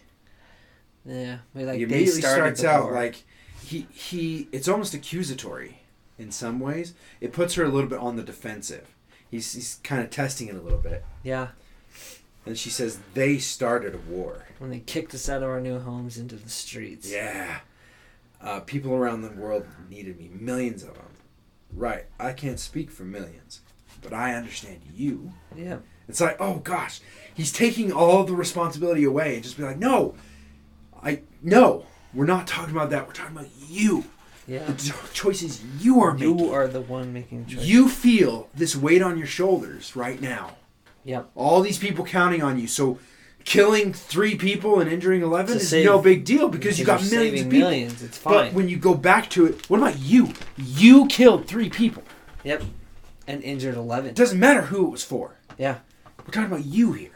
[1.06, 1.38] Yeah.
[1.54, 2.94] We, like, he they immediately starts out war.
[2.94, 3.24] like
[3.64, 4.48] he he.
[4.52, 5.82] It's almost accusatory
[6.18, 6.94] in some ways.
[7.22, 8.96] It puts her a little bit on the defensive.
[9.30, 11.04] He's he's kind of testing it a little bit.
[11.24, 11.50] Yeah.
[12.46, 15.80] And she says, "They started a war." When they kicked us out of our new
[15.80, 17.12] homes into the streets.
[17.12, 17.60] Yeah.
[18.42, 21.06] Uh, people around the world needed me, millions of them.
[21.74, 23.62] Right, I can't speak for millions,
[24.02, 25.34] but I understand you.
[25.56, 25.78] Yeah.
[26.08, 27.02] It's like, oh gosh,
[27.34, 30.16] he's taking all the responsibility away and just be like, no,
[31.02, 33.08] I no, we're not talking about that.
[33.08, 34.06] We're talking about you.
[34.48, 34.66] Yeah.
[34.66, 36.40] The choices you are making.
[36.40, 37.70] You are the one making choices.
[37.70, 40.58] You feel this weight on your shoulders right now.
[41.04, 41.32] Yep.
[41.36, 42.68] All these people counting on you.
[42.68, 43.00] So
[43.44, 47.42] killing three people and injuring 11 is save- no big deal because you got millions
[47.42, 47.70] of people.
[47.70, 48.04] Millions.
[48.04, 48.34] It's fine.
[48.34, 50.34] But when you go back to it, what about you?
[50.58, 52.04] You killed three people.
[52.44, 52.64] Yep.
[53.28, 54.12] And injured 11.
[54.12, 55.36] It doesn't matter who it was for.
[55.58, 55.80] Yeah.
[56.20, 57.10] We're talking about you here.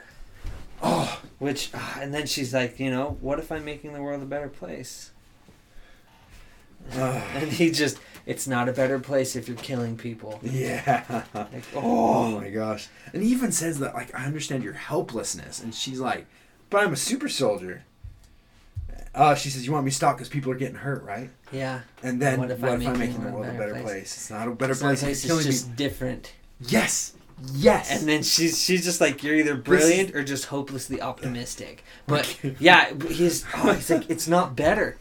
[0.81, 4.21] Oh, Which, ah, and then she's like, you know, what if I'm making the world
[4.21, 5.11] a better place?
[7.35, 10.39] And he just, it's not a better place if you're killing people.
[10.43, 11.23] yeah.
[11.33, 11.81] Like, Oh
[12.35, 12.87] oh, my gosh.
[13.13, 15.61] And he even says that, like, I understand your helplessness.
[15.61, 16.25] And she's like,
[16.69, 17.83] but I'm a super soldier.
[19.15, 21.29] Uh, she says, you want me to stop because people are getting hurt, right?
[21.51, 21.81] yeah.
[22.03, 23.71] And then What what if if, I'm I'm, making making the world a better better
[23.73, 23.83] place?
[23.83, 24.15] place?
[24.17, 25.01] It's not a better It's place.
[25.01, 25.75] place, it's just people.
[25.77, 26.33] different.
[26.61, 27.13] Yes.
[27.53, 27.89] Yes.
[27.89, 31.83] And then she's she's just like, you're either brilliant or just hopelessly optimistic.
[32.05, 34.97] But yeah, he's oh, he's like, it's not better.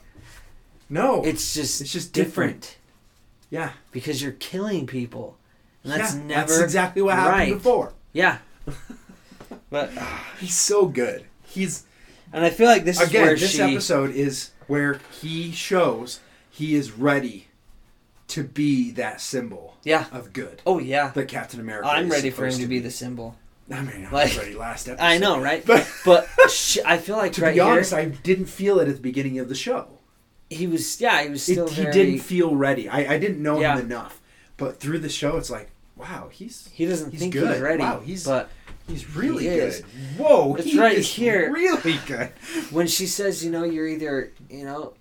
[0.89, 1.23] No.
[1.23, 2.77] It's just It's just different
[3.51, 3.73] yeah.
[3.93, 5.37] because you're killing people,
[5.83, 7.55] and that's yeah, never That's exactly what happened right.
[7.55, 7.93] before.
[8.13, 8.39] Yeah.
[9.71, 11.25] But ah, He's so good.
[11.47, 11.85] He's
[12.33, 13.23] and I feel like this is again.
[13.27, 16.21] where This she episode is where he shows
[16.51, 17.49] he is ready
[18.29, 20.07] to be that symbol yeah.
[20.13, 21.11] of good Oh yeah.
[21.11, 21.89] The Captain America.
[21.89, 23.37] I'm ready for him to be the symbol.
[23.71, 25.05] I mean, I like- was ready last episode.
[25.05, 25.65] I know, right?
[25.67, 26.29] But But
[26.87, 29.39] I feel like to right be honest, here I didn't feel it at the beginning
[29.39, 29.98] of the show.
[30.51, 32.89] He was yeah he was It, still he didn't feel ready.
[32.89, 33.77] I, I didn't know Yeah.
[33.79, 34.21] him enough.
[34.57, 37.53] But through the show, it's like, wow, he's he doesn't he's think good.
[37.53, 37.83] he's ready.
[37.83, 38.49] Wow, he's- but
[38.89, 39.85] he's really He good.
[40.17, 41.53] Whoa, It's he right here.
[41.53, 42.29] really good.
[42.71, 44.95] when she says you know you're either you know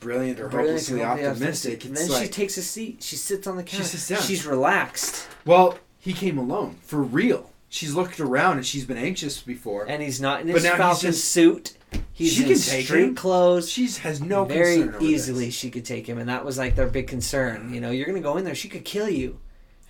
[0.00, 1.84] Brilliant or brilliant hopelessly hopelessly optimistic.
[1.86, 3.02] and then she takes a seat.
[3.02, 3.86] She sits on the She couch.
[3.86, 4.20] sits down.
[4.22, 7.50] She's relaxed, well, he came alone for real.
[7.68, 9.84] She's looked around and she's been anxious before.
[9.88, 11.72] and he's not in his Falcon suit.
[12.12, 13.14] He's She in can take street him.
[13.14, 13.70] clothes.
[13.70, 15.54] She has no very easily this.
[15.54, 18.20] she could take him and that was like their big concern you know you're gonna
[18.20, 19.38] go in there she could kill you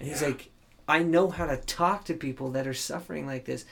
[0.00, 0.50] and he's like
[0.88, 3.64] i know how to talk to people that are suffering like this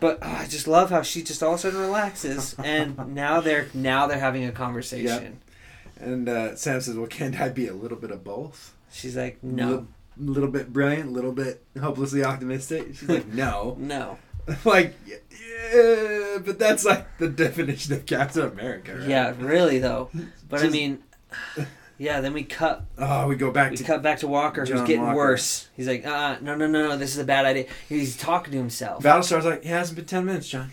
[0.00, 3.40] but oh, i just love how she just all of a sudden relaxes and now
[3.40, 5.40] they're now they're having a conversation
[6.00, 8.74] And uh, Sam says, "Well, can't I be a little bit of both?
[8.92, 9.88] she's like No.
[10.16, 14.16] A little bit brilliant, a little bit hopelessly optimistic." She's like, "No." no
[14.64, 19.08] like, yeah, but that's like the definition of Captain America, right?
[19.08, 20.10] yeah really though
[20.48, 21.02] but i mean
[22.00, 24.80] Yeah, then we cut Oh, we go back we to cut back to Walker, who's
[24.82, 25.16] getting Walker.
[25.16, 25.68] worse.
[25.76, 27.66] He's like, uh, no, no, no, no, this is a bad idea.
[27.88, 29.02] He's talking to himself.
[29.02, 30.70] Battlestar's like, it hasn't been ten minutes, John.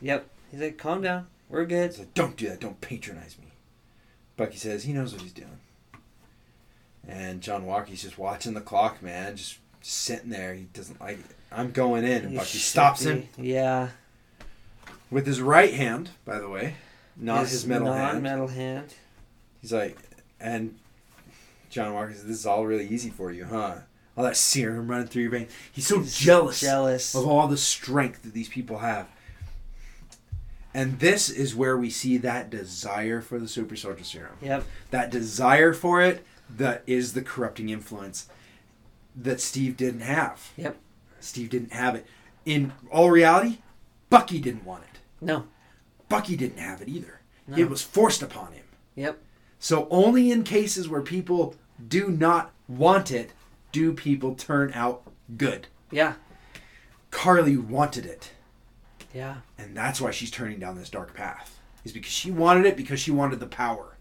[0.00, 0.26] Yep.
[0.50, 1.26] He's like, calm down.
[1.50, 1.90] We're good.
[1.90, 2.60] He's like, don't do that.
[2.60, 3.48] Don't patronize me.
[4.38, 5.58] Bucky says he knows what he's doing.
[7.06, 10.54] And John Walker's just watching the clock, man, just sitting there.
[10.54, 11.24] He doesn't like it.
[11.52, 13.88] I'm going in, and Bucky stops him Yeah.
[15.10, 16.74] with his right hand, by the way,
[17.16, 18.14] not his, metal hand.
[18.22, 18.94] non-metal hand.
[19.62, 19.96] He's like,
[20.40, 20.76] and
[21.70, 23.76] John Walker says, "This is all really easy for you, huh?
[24.16, 27.14] All that serum running through your veins." He's so jealous Jealous.
[27.14, 29.06] of all the strength that these people have.
[30.74, 34.36] And this is where we see that desire for the super soldier serum.
[34.42, 34.64] Yep.
[34.90, 36.24] That desire for it
[36.54, 38.28] that is the corrupting influence
[39.16, 40.52] that Steve didn't have.
[40.56, 40.76] Yep.
[41.20, 42.06] Steve didn't have it.
[42.44, 43.58] In all reality,
[44.10, 45.00] Bucky didn't want it.
[45.20, 45.46] No.
[46.08, 47.20] Bucky didn't have it either.
[47.46, 47.56] No.
[47.56, 48.64] It was forced upon him.
[48.94, 49.18] Yep.
[49.58, 51.54] So only in cases where people
[51.88, 53.32] do not want it
[53.72, 55.02] do people turn out
[55.36, 55.66] good.
[55.90, 56.14] Yeah.
[57.10, 58.32] Karli wanted it.
[59.14, 59.38] Yeah.
[59.58, 61.58] And that's why she's turning down this dark path.
[61.84, 63.95] Is because she wanted it because she wanted the power.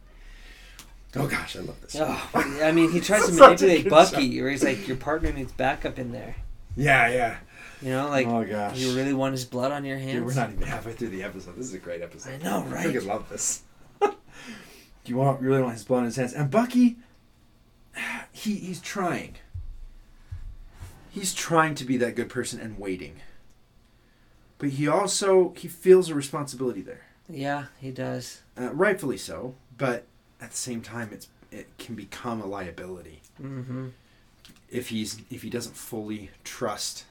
[1.16, 1.96] Oh gosh, I love this.
[2.00, 5.98] Oh, I mean, he tries to manipulate Bucky, where he's like, "Your partner needs backup
[5.98, 6.36] in there."
[6.76, 7.38] Yeah, yeah.
[7.82, 8.78] You know, like, oh gosh.
[8.78, 10.14] you really want his blood on your hands?
[10.14, 11.56] Dude, we're not even halfway through the episode.
[11.56, 12.42] This is a great episode.
[12.42, 12.88] I know, I right?
[12.88, 13.62] freaking love this.
[14.02, 14.12] Do
[15.06, 16.34] you want really want his blood in his hands?
[16.34, 16.98] And Bucky,
[18.32, 19.36] he he's trying.
[21.12, 23.22] He's trying to be that good person and waiting.
[24.58, 28.42] But he also he feels a responsibility there, Yeah, he does.
[28.60, 29.56] uh, rightfully so.
[29.78, 30.06] But
[30.42, 33.88] at the same time, it's it can become a liability Mm-hmm.
[34.70, 37.06] if he's if he doesn't fully trust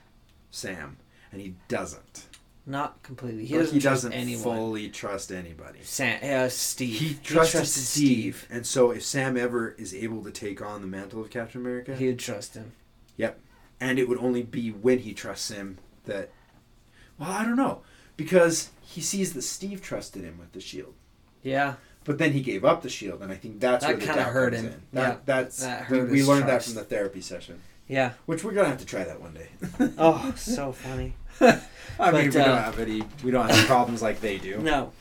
[0.51, 0.97] Sam,
[1.33, 2.27] and he doesn't.
[2.67, 3.45] Not completely.
[3.45, 4.43] He doesn't, he doesn't anyone.
[4.43, 5.81] fully trust anybody.
[5.83, 6.99] Sam, uh, Steve.
[6.99, 11.21] He trusted Steve, and so if Sam ever is able to take on the mantle
[11.21, 12.73] of Captain America, He would trust him.
[13.19, 13.39] Yep,
[13.81, 16.31] and it would only be when he trusts him that.
[17.19, 17.83] Well, I don't know,
[18.17, 20.95] because he sees that Steve trusted him with the shield,
[21.43, 21.75] Yeah.
[22.05, 24.15] But then he gave up the shield, and I think that's That where the that
[24.17, 24.67] kinda hurt him.
[24.67, 24.83] in.
[24.93, 28.13] That, Yeah, that's that we, we learned that from the therapy session, Yeah.
[28.27, 29.49] which we're gonna have to try that one day.
[29.99, 31.15] Oh, so funny.
[31.41, 31.61] I
[31.99, 34.93] But, mean, we uh, don't have any, we don't have problems like they do, No,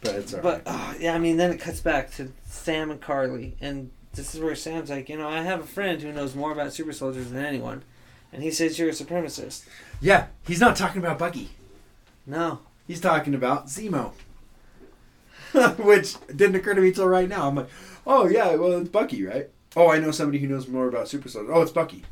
[0.00, 0.64] but it's alright.
[0.64, 4.34] but oh, yeah, I mean, then it cuts back to Sam and Karli, and this
[4.34, 6.92] is where Sam's like, you know, I have a friend who knows more about super
[6.92, 7.82] soldiers than anyone,
[8.32, 9.64] and he says you're a supremacist.
[10.00, 11.50] yeah, he's not talking about Bucky.
[12.26, 12.60] No.
[12.86, 14.12] He's talking about Zemo.
[15.78, 17.48] Which didn't occur to me till right now.
[17.48, 17.68] I'm like,
[18.06, 19.48] oh yeah, well it's Bucky, right?
[19.76, 21.50] Oh, I know somebody who knows more about super soldiers.
[21.54, 22.04] Oh, it's Bucky.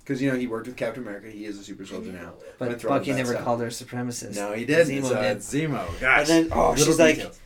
[0.00, 1.28] Because you know he worked with Captain America.
[1.28, 2.34] He is a super soldier now.
[2.58, 4.36] But Went through all Bucky never called her a supremacist.
[4.36, 5.02] No, he didn't.
[5.02, 5.38] Zemo uh, did.
[5.38, 6.00] Zemo.
[6.00, 6.28] Gosh.
[6.28, 7.40] And then- oh, she's like- details.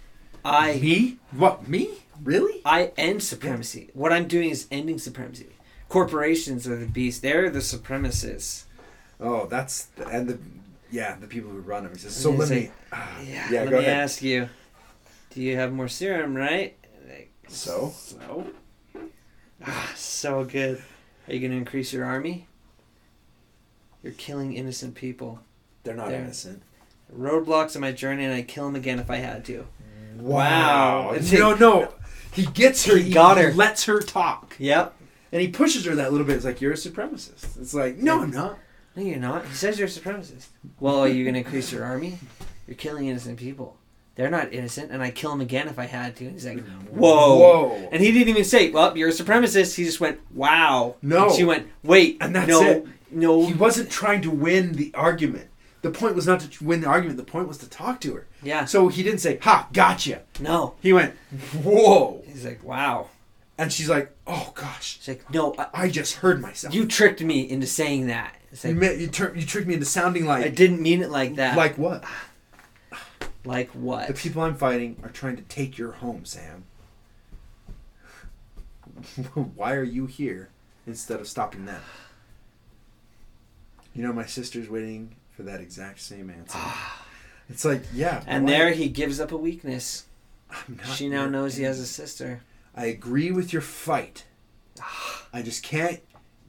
[0.44, 1.18] I me?
[1.32, 1.90] What me?
[2.22, 2.62] Really?
[2.64, 3.90] I end supremacy.
[3.92, 5.46] What I'm doing is ending supremacy.
[5.88, 7.22] Corporations are the beast.
[7.22, 8.64] They're the supremacists.
[9.20, 10.38] Oh, that's the, and the
[10.90, 11.92] yeah the people who run them.
[11.92, 12.30] He says so.
[12.30, 12.60] Let me.
[12.60, 13.48] like, ah, Yeah.
[13.50, 13.60] yeah.
[13.62, 14.00] let Go me ahead.
[14.00, 14.48] ask you.
[15.30, 16.76] Do you have more serum, right?
[17.08, 17.92] Like, So?
[17.96, 18.46] So.
[19.66, 20.82] Ah, so good.
[21.26, 22.46] Are you going to increase your army?
[24.02, 25.40] You're killing innocent people.
[25.82, 26.20] They're not There.
[26.20, 26.62] innocent.
[27.14, 29.66] Roadblocks on my journey, and I'd kill them again if I had to.
[30.16, 31.12] Wow.
[31.12, 31.18] Wow.
[31.32, 31.94] No, no.
[32.32, 32.96] He gets her.
[32.96, 33.52] He got her.
[33.52, 34.54] lets her talk.
[34.58, 34.94] Yep.
[35.32, 36.36] And he pushes her that little bit.
[36.36, 37.60] It's like you're a supremacist.
[37.60, 38.58] It's like no, I'm not.
[38.96, 39.44] No, you're not.
[39.46, 40.46] He says you're a supremacist.
[40.80, 42.18] Well, are you going to increase your army?
[42.66, 43.76] You're killing innocent people.
[44.18, 46.24] They're not innocent, and I'd kill them again if I had to.
[46.24, 46.58] And he's like,
[46.88, 47.38] whoa.
[47.38, 47.88] Whoa.
[47.92, 49.76] And he didn't even say, well, you're a supremacist.
[49.76, 50.96] He just went, wow.
[51.02, 51.26] No.
[51.28, 52.16] And she went, wait.
[52.20, 52.86] And that's no, it.
[53.12, 53.46] No.
[53.46, 55.50] He wasn't trying to win the argument.
[55.82, 57.16] The point was not to win the argument.
[57.16, 58.26] The point was to talk to her.
[58.42, 58.64] Yeah.
[58.64, 60.74] So he didn't say, "Ha, gotcha." No.
[60.80, 61.14] He went,
[61.62, 63.10] "Whoa," He's like, wow.
[63.56, 66.74] and she's like, "Oh gosh, She's like, no, I, I just heard myself.
[66.74, 68.34] you tricked me into saying that.
[68.50, 70.44] It's you, like, ma- you, tur- you tricked me into sounding like.
[70.44, 71.56] I didn't mean it like that.
[71.56, 72.02] like what?
[73.48, 74.06] Like what?
[74.08, 76.64] The people I'm fighting are trying to take your home, Sam.
[79.54, 80.50] Why are you here
[80.86, 81.80] instead of stopping them?
[83.94, 86.58] You know, my sister's waiting for that exact same answer.
[86.60, 87.06] Ah.
[87.48, 88.22] It's like, yeah.
[88.26, 90.04] and why- there he gives up a weakness.
[90.50, 92.42] I'm not She now knows he has a sister.
[92.76, 94.24] I agree with your fight.
[94.80, 95.26] Ah.
[95.32, 96.00] I just can't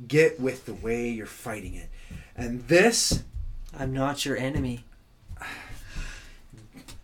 [0.06, 1.90] get with the way you're fighting it.
[2.36, 3.24] And this,
[3.78, 4.84] I'm not your enemy.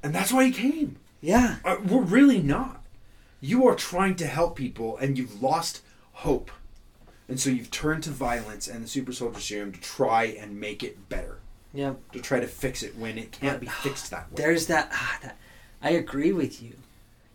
[0.05, 0.97] And that's why he came.
[1.19, 1.57] Yeah.
[1.65, 2.83] Uh, we're really not.
[3.41, 5.81] You are trying to help people, and you've lost
[6.13, 6.51] hope.
[7.27, 10.83] And so you've turned to violence and the super soldier serum to try and make
[10.83, 11.39] it better.
[11.73, 11.95] Yeah.
[12.13, 14.35] To try to fix it when it can't be fixed that way.
[14.35, 15.37] There's that, ah, that.
[15.81, 16.73] I agree with you.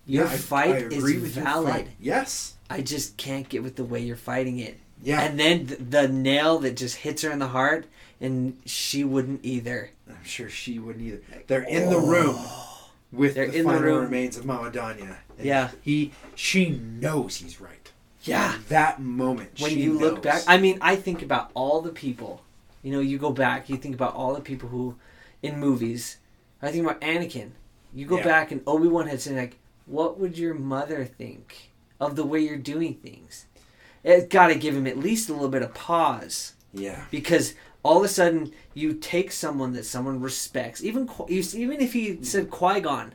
[0.07, 1.89] Your I- fight I is with your valid.
[2.01, 2.55] Yes.
[2.71, 4.79] I just can't get with the way you're fighting it.
[5.03, 5.23] Yeah.
[5.23, 7.87] And then th- the nail that just hits her in the heart,
[8.21, 9.91] and she wouldn't either.
[10.09, 11.21] I'm sure she wouldn't either.
[11.47, 12.07] They're in the oh.
[12.07, 12.37] room
[13.13, 14.05] with They're the in the final room.
[14.05, 15.17] remains of Mama Donya.
[15.37, 15.71] And Yeah.
[15.83, 17.91] He, she knows he's right.
[18.23, 18.57] Yeah.
[18.69, 19.59] That moment.
[19.61, 20.25] When she you look knows.
[20.25, 22.43] back, I mean, I think about all the people.
[22.83, 24.97] You know, you go back, you think about all the people who,
[25.43, 26.19] in movies,
[26.63, 27.51] I think about Anakin.
[27.95, 28.25] You go Yeah.
[28.25, 29.57] back, and Obi Wan had said, like,
[29.87, 33.47] what would your mother think of the way you're doing things?
[34.05, 36.53] It's got to give him at least a little bit of pause.
[36.73, 37.05] yeah.
[37.11, 42.23] because all of a sudden you take someone that someone respects, even even if he
[42.23, 43.15] said Qui Gon,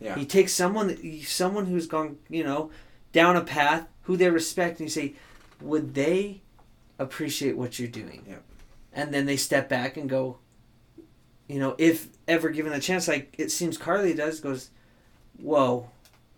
[0.00, 0.18] Yeah.
[0.18, 2.70] you take someone that someone who's gone you know
[3.12, 5.14] down a path who they respect, and you say,
[5.60, 6.40] would they
[6.98, 8.24] appreciate what you're doing?
[8.28, 8.42] Yep.
[8.92, 10.38] And then they step back and go,
[11.46, 14.70] you know, if ever given a chance, like it seems Karli does, goes,
[15.38, 15.90] whoa,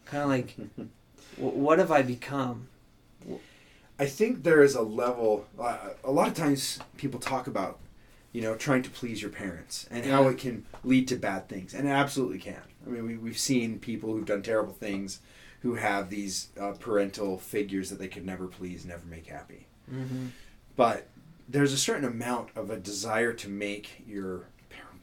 [0.05, 0.57] kind of like,
[1.37, 2.69] what have I become?
[3.99, 5.47] I think there is a level.
[5.59, 7.79] Uh, a lot of times people talk about,
[8.33, 11.75] you know, trying to please your parents and how it can lead to bad things,
[11.75, 12.63] and it absolutely can.
[12.87, 15.21] I mean, we, we've seen people who've done terrible things
[15.61, 19.67] who have these uh, parental figures that they could never please, never make happy.
[19.93, 20.27] Mm-hmm.
[20.75, 21.07] But
[21.49, 24.47] there's a certain amount of a desire to make your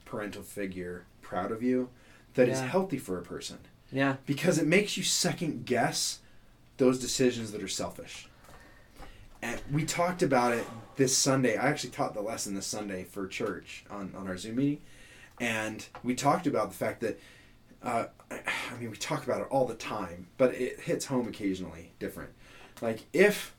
[0.04, 1.88] parental figure proud of you
[2.34, 2.66] that is Yeah.
[2.66, 3.58] healthy for a person
[3.92, 4.16] Yeah.
[4.26, 6.18] because it makes you second guess
[6.76, 8.28] those decisions that are selfish.
[9.42, 10.66] And we talked about it
[10.96, 11.56] this Sunday.
[11.56, 14.80] I actually taught the lesson this Sunday for church on, on our Zoom meeting.
[15.40, 17.18] And we talked about the fact that,
[17.82, 21.92] uh, I mean, we talk about it all the time, but it hits home occasionally
[21.98, 22.30] different.
[22.82, 23.54] Like, if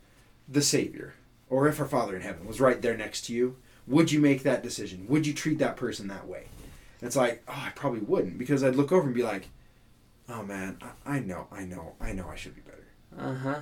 [0.48, 1.16] the Savior
[1.50, 3.58] or if our Father in heaven was right there next to you,
[3.88, 5.08] would you make that decision?
[5.10, 6.46] Would you treat that person that way?
[7.00, 9.50] And it's like, oh, I probably wouldn't because I'd look over and be like,
[10.30, 12.88] oh man, I, I know, I know, I know I should be better.
[13.18, 13.60] Uh huh.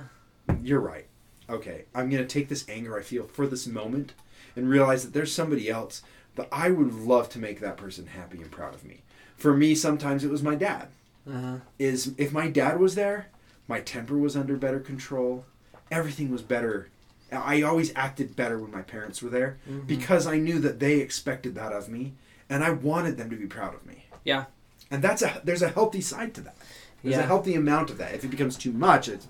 [0.62, 1.06] You're right.
[1.50, 4.12] Okay, I'm going to take this anger I feel for this moment
[4.56, 6.02] and realize that there's somebody else
[6.36, 9.02] that I would love to make that person happy and proud of me.
[9.36, 10.88] For me, sometimes it was my dad.
[11.28, 11.56] Uh huh.
[11.78, 13.26] Is if my dad was there,
[13.68, 15.44] my temper was under better control.
[15.90, 16.88] Everything was better.
[17.32, 19.86] I always acted better when my parents were there Mhm.
[19.86, 22.14] because I knew that they expected that of me
[22.48, 24.06] and I wanted them to be proud of me.
[24.24, 24.46] Yeah.
[24.90, 26.56] And that's a there's a healthy side to that.
[27.02, 28.14] There's a healthy amount of that.
[28.14, 29.26] If it becomes too much, it's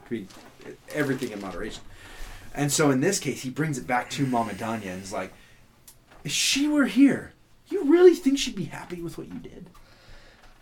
[0.95, 1.83] everything in moderation.
[2.55, 5.33] And so in this case, he brings it back to Mama Donya and is like,
[6.25, 7.33] if she were here,
[7.69, 9.71] you really think she'd be happy with what you did?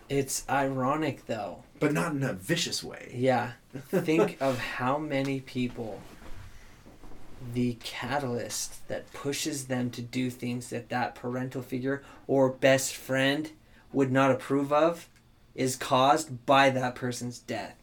[0.08, 1.64] It's ironic though.
[1.80, 3.12] But not in a vicious way.
[3.14, 3.52] Yeah.
[3.88, 6.00] Think of how many people
[7.54, 13.52] the catalyst that pushes them to do things that that parental figure or best friend
[13.92, 15.08] would not approve of
[15.54, 17.76] is caused by that person's death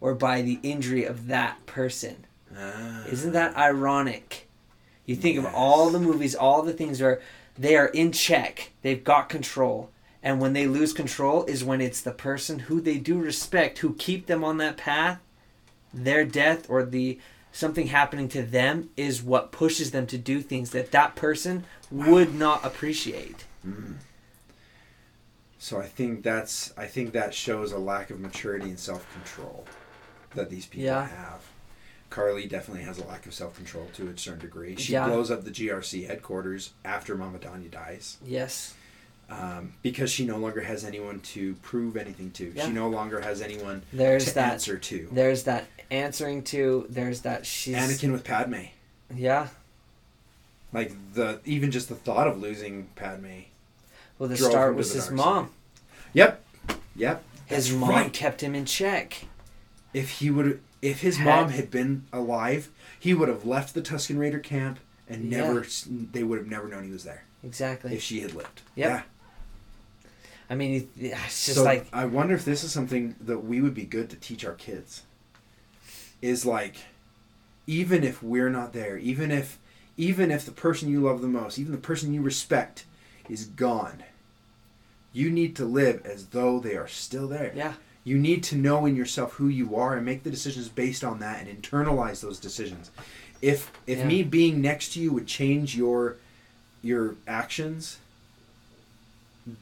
[0.00, 2.26] or by the injury of that person.
[2.54, 3.04] Ah.
[3.06, 4.48] Isn't that ironic?
[5.04, 7.20] You think of all the movies, all the things are
[7.58, 8.72] they are in check.
[8.82, 9.90] They've got control.
[10.22, 13.94] And when they lose control is when it's the person who they do respect who
[13.94, 15.20] keep them on that path.
[15.94, 17.18] Their death or the
[17.52, 22.34] something happening to them is what pushes them to do things that that person would
[22.34, 23.44] not appreciate.
[23.62, 23.92] Hmm.
[25.58, 29.64] So I think that's I think that shows a lack of maturity and self control
[30.34, 31.06] that these people Yeah.
[31.08, 31.42] have.
[32.16, 34.74] Karli definitely has a lack of self control to a certain degree.
[34.76, 35.06] She Yeah.
[35.06, 38.16] blows up the GRC headquarters after Mama Donya dies.
[38.24, 38.72] Yes.
[39.28, 42.52] um, because she no longer has anyone to prove anything to.
[42.54, 42.66] Yeah.
[42.66, 45.08] She no longer has anyone There's to that answer to.
[45.10, 48.66] there's that answering to there's that she's Anakin with Padme,
[49.12, 49.48] Yeah.
[50.72, 53.40] like the even just the thought of losing Padme.
[54.18, 55.46] Well the start was the his mom.
[55.46, 55.52] side.
[56.12, 56.44] Yep,
[56.94, 57.24] yep.
[57.46, 58.12] His That's mom right.
[58.12, 59.24] kept him in check.
[59.92, 62.68] If he would, if his Had- mom had been alive,
[62.98, 64.78] he would have left the Tusken Raider camp
[65.08, 65.38] and Yeah.
[65.42, 65.66] never.
[65.88, 67.94] They would have never known he was there Exactly.
[67.94, 68.62] if she had lived.
[68.74, 68.88] Yep.
[68.90, 69.02] Yeah.
[70.48, 73.74] I mean, it's just so like I wonder if this is something that we would
[73.74, 75.02] be good to teach our kids.
[76.22, 76.76] Is like,
[77.66, 79.58] even if we're not there, even if,
[79.96, 82.84] even if the person you love the most, even the person you respect,
[83.28, 84.02] is gone.
[85.12, 87.52] You need to live as though they are still there.
[87.54, 87.74] yeah,
[88.06, 91.18] You need to know in yourself who you are and make the decisions based on
[91.18, 92.90] that and internalize those decisions.
[93.42, 94.06] If if Yeah.
[94.06, 96.16] me being next to you would change your
[96.82, 97.98] your actions,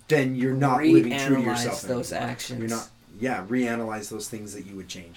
[0.08, 1.82] then you're not living true to yourself.
[1.82, 2.30] those anymore.
[2.30, 2.60] actions.
[2.60, 2.88] You're not.
[3.18, 5.16] Yeah, reanalyze those things that you would change.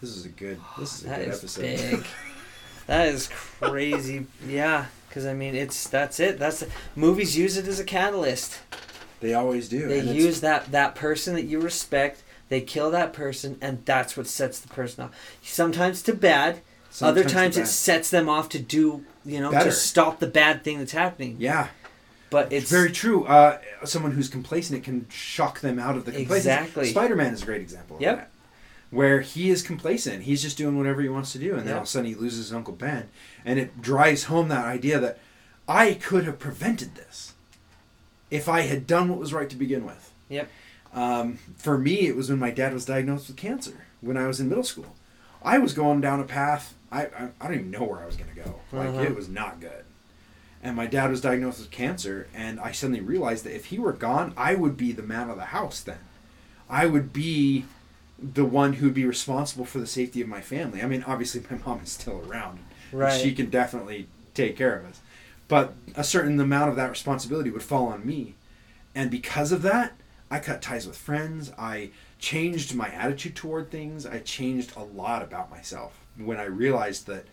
[0.00, 0.60] This is a good.
[0.78, 1.62] This is a that good is episode.
[1.62, 2.06] big.
[2.86, 3.28] that is
[3.60, 4.26] crazy.
[4.46, 6.38] yeah, because I mean, it's that's it.
[6.38, 8.58] That's movies use it as a catalyst.
[9.20, 9.88] They always do.
[9.88, 14.26] They use that that person that you respect They kill that person, and that's what
[14.26, 15.10] sets the person off.
[15.42, 16.60] Sometimes to bad.
[17.02, 19.66] Other times it sets them off to do, you know, Better.
[19.66, 21.36] to stop the bad thing that's happening.
[21.38, 21.68] Yeah,
[22.30, 23.24] But it's it's very true.
[23.26, 26.36] Uh, someone who's complacent, it can shock them out of the complacency.
[26.50, 26.86] Exactly.
[26.90, 28.16] Spider Man is a great example of Yep.
[28.16, 28.30] that.
[28.90, 31.74] Where he is complacent, he's just doing whatever he wants to do, and then Yep.
[31.76, 33.10] all of a sudden he loses his Uncle Ben,
[33.44, 35.18] and it drives home that idea that
[35.68, 37.34] I could have prevented this
[38.30, 40.12] if I had done what was right to begin with.
[40.28, 40.48] Yep.
[40.94, 44.40] Um, for me, it was when my dad was diagnosed with cancer when I was
[44.40, 44.94] in middle school.
[45.42, 46.74] I was going down a path.
[46.90, 48.60] I I, I don't even know where I was going to go.
[48.72, 49.02] Like Uh-huh.
[49.02, 49.84] it was not good.
[50.62, 53.92] And my dad was diagnosed with cancer, and I suddenly realized that if he were
[53.92, 55.80] gone, I would be the man of the house.
[55.80, 55.98] Then,
[56.68, 57.64] I would be
[58.20, 60.82] the one who'd be responsible for the safety of my family.
[60.82, 62.58] I mean, obviously, my mom is still around.
[62.90, 63.20] Right.
[63.20, 65.00] She can definitely take care of us,
[65.48, 68.34] but a certain amount of that responsibility would fall on me.
[68.94, 69.94] And because of that,
[70.30, 71.52] I cut ties with friends.
[71.58, 74.04] I changed my attitude toward things.
[74.04, 77.24] I changed a lot about myself when I realized that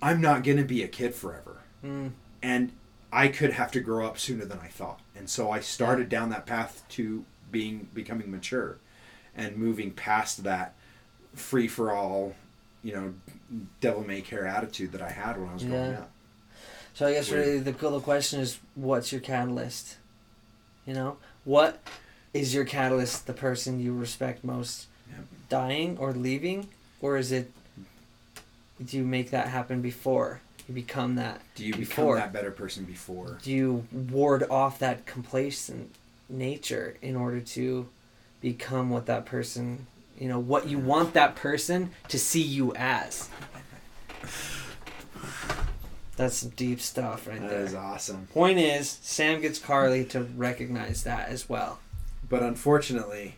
[0.00, 1.58] I'm not going to be a kid forever.
[1.84, 2.12] Mm,
[2.42, 2.72] And
[3.12, 5.00] I could have to grow up sooner than I thought.
[5.14, 8.78] And so I started down that path to being becoming mature
[9.36, 10.74] and moving past that
[11.34, 12.34] free for all,
[12.82, 13.14] you know,
[13.80, 15.98] devil may care attitude that I had when I was growing Yeah.
[16.00, 16.10] up.
[16.94, 19.96] So I guess really the the question is, what's your catalyst?
[20.86, 21.80] You know, what
[22.34, 23.26] is your catalyst?
[23.26, 25.26] The person you respect most Yep.
[25.48, 26.68] dying or leaving,
[27.00, 27.50] or is it?
[28.84, 31.40] Do you make that happen before you become that?
[31.54, 33.38] Do you become that better person before?
[33.42, 35.94] Do you ward off that complacent
[36.28, 37.88] nature in order to
[38.40, 39.86] become what that person?
[40.18, 43.28] You know what you want that person to see you as.
[46.16, 47.60] That's some deep stuff right That there.
[47.64, 48.26] is awesome.
[48.34, 51.78] Point is, Sam gets Karli to recognize that as well.
[52.28, 53.36] But unfortunately,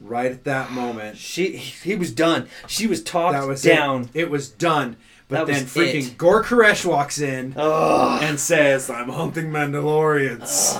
[0.00, 2.48] right at that moment, She he was done.
[2.66, 4.08] She was talked that was down.
[4.14, 4.22] It.
[4.22, 4.96] it was done.
[5.28, 6.18] But That then freaking it.
[6.18, 10.78] Gor Koresh walks in Oh, and says, "I'm hunting Mandalorians,"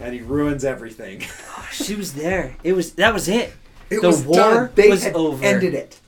[0.00, 1.20] and he ruins everything.
[1.72, 2.56] she was there.
[2.62, 3.52] It was that was it.
[3.88, 4.70] It The was war done.
[4.74, 5.42] They was over.
[5.44, 6.00] ended it.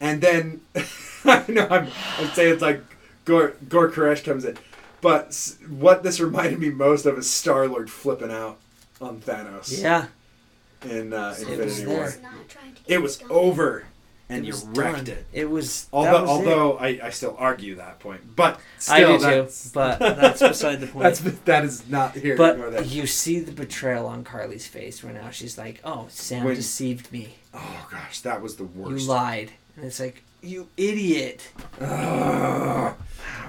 [0.00, 0.60] And then
[1.24, 2.82] I know I'm, I'm saying it's like
[3.30, 4.58] Gor, Gor Koresh comes in,
[5.00, 8.58] but what this reminded me most of is Star Lord flipping out
[9.00, 10.06] on Thanos Yeah,
[10.84, 11.86] in uh, It Infinity.
[11.86, 12.00] War.
[12.02, 13.84] was not trying to get It was over,
[14.28, 15.16] and it you wrecked done.
[15.16, 15.26] it.
[15.32, 15.88] It was.
[15.92, 16.32] Although, was it.
[16.32, 20.80] although I, I still argue that point, but still, I do too, but that's beside
[20.80, 21.02] the point.
[21.04, 25.30] that's that is not here but you see the betrayal on Karli's face where now
[25.30, 27.36] she's like, "Oh, Sam When- deceived me.
[27.54, 29.02] Oh gosh, that was the worst.
[29.02, 32.94] You lied." And it's like, "You idiot!" Ugh.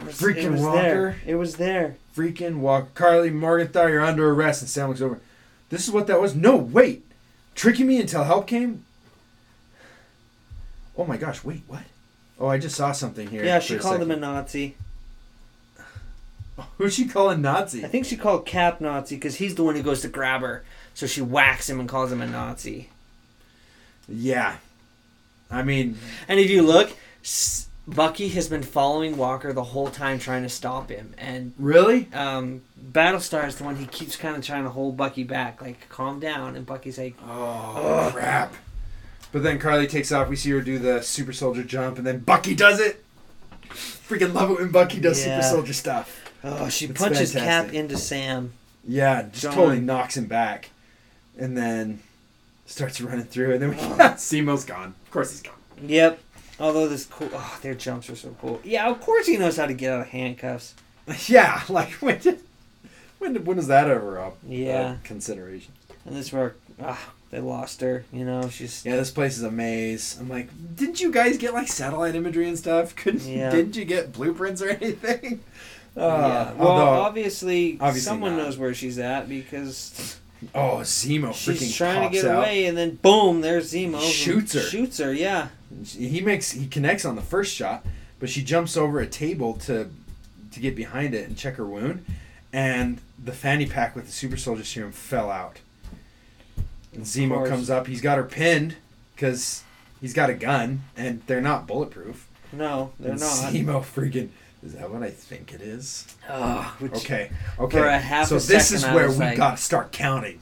[0.02, 0.82] It was- Freaking it was Walker.
[0.82, 1.16] There.
[1.26, 1.96] It was there.
[2.16, 2.94] freaking walk.
[2.96, 4.62] Karli Morgenthau, you're under arrest.
[4.62, 5.20] And Sam looks over.
[5.70, 6.36] This is what that was?
[6.36, 7.06] No, wait.
[7.56, 8.84] Tricking me until help came?
[10.98, 11.84] Oh my gosh, wait, what?
[12.40, 13.46] Oh, I just saw something here.
[13.46, 14.16] Yeah, she called him a.
[14.18, 14.76] Nazi.
[16.78, 17.86] Who's she calling Nazi?
[17.86, 20.64] I think she called Cap Nazi because he's the one who goes to grab her.
[20.94, 22.90] So she whacks him and calls him a Nazi.
[24.10, 24.58] Yeah.
[25.52, 25.98] I mean,
[26.28, 26.92] And if you look,
[27.88, 31.14] Bucky has been following Walker the whole time trying to stop him.
[31.18, 32.08] And really?
[32.14, 35.62] um, Battlestar is the one he keeps kind of trying to hold Bucky back.
[35.62, 36.56] Like, calm down.
[36.56, 38.54] And Bucky's like, Oh, crap.
[39.32, 40.30] But then Karli takes off.
[40.30, 43.04] We see her do the super soldier jump, and then Bucky does it.
[43.70, 45.40] Freaking love it when Bucky does Yeah.
[45.42, 46.30] super soldier stuff.
[46.44, 48.52] oh, she It's punches Cap into Sam.
[48.86, 49.54] Yeah, just John.
[49.54, 50.72] totally knocks him back,
[51.38, 52.00] and then
[52.66, 53.76] starts running through, and then we,
[54.18, 54.96] Zemo's gone.
[55.12, 55.56] Of course he's gone.
[55.90, 56.20] Yep.
[56.58, 58.62] Although this cool, oh, their jumps are so cool.
[58.64, 60.74] Yeah, of course he knows how to get out of handcuffs.
[61.28, 62.40] Yeah, like when did,
[63.20, 64.38] when did, when was that ever up?
[64.48, 64.82] Yeah.
[64.82, 65.74] uh, consideration.
[66.06, 68.06] And this is where ah, they lost her.
[68.14, 70.16] You know, she's Yeah, this place is a maze.
[70.18, 70.48] I'm like,
[70.78, 72.96] didn't you guys get like satellite imagery and stuff?
[72.96, 73.50] Couldn't Yeah.
[73.50, 75.42] didn't you get blueprints or anything?
[75.98, 76.54] Uh, yeah.
[76.54, 78.44] Well, although, obviously, obviously someone not.
[78.44, 80.21] knows where she's at because
[80.56, 82.40] oh, Zemo she's trying to get out.
[82.40, 84.02] away, and then boom, there's Zemo.
[84.02, 84.62] Shoots her.
[84.62, 85.14] Shoots her.
[85.14, 85.50] Yeah.
[85.86, 87.86] He makes he connects on the first shot,
[88.20, 89.90] but she jumps over a table to
[90.52, 92.06] to get behind it and check her wound,
[92.52, 95.60] and the fanny pack with the super soldier serum fell out.
[96.94, 97.88] And Zemo comes up.
[97.88, 98.76] He's got her pinned
[99.16, 99.64] because
[100.02, 102.28] he's got a gun, and they're not bulletproof.
[102.52, 103.30] No, they're and not.
[103.30, 104.30] Zemo freaking.
[104.64, 106.06] Is that what I think it is?
[106.30, 107.32] Oh, which, Okay.
[107.60, 107.78] Okay.
[107.78, 110.42] For a half so this is where we like- got to start counting,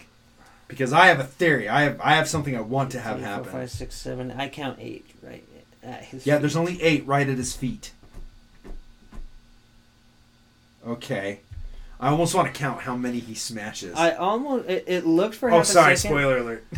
[0.67, 1.69] because I have a theory.
[1.69, 3.51] I have I have something I want to have three, happen.
[3.51, 4.31] five, six, seven.
[4.31, 5.43] I count eight right
[5.83, 6.25] at his.
[6.25, 6.41] Yeah, feet.
[6.41, 7.91] there's only eight right at his feet.
[10.85, 11.39] Okay.
[12.01, 13.95] I almost want to count how many he smashes.
[13.97, 14.69] I almost.
[14.69, 16.15] It, it looked for oh, half sorry, a second.
[16.17, 16.65] spoiler alert.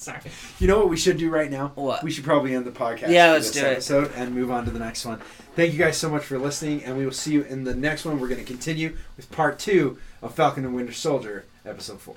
[0.00, 0.18] Sorry.
[0.58, 1.72] You know what we should do right now?
[1.74, 2.02] What?
[2.02, 3.10] We should probably end the podcast.
[3.10, 3.64] Yeah, let's do it.
[3.66, 5.20] episode and move on to the next one.
[5.54, 8.06] Thank you guys so much for listening, and we will see you in the next
[8.06, 8.18] one.
[8.18, 12.14] We're going to continue with part two of Falcon and Winter Soldier, episode four.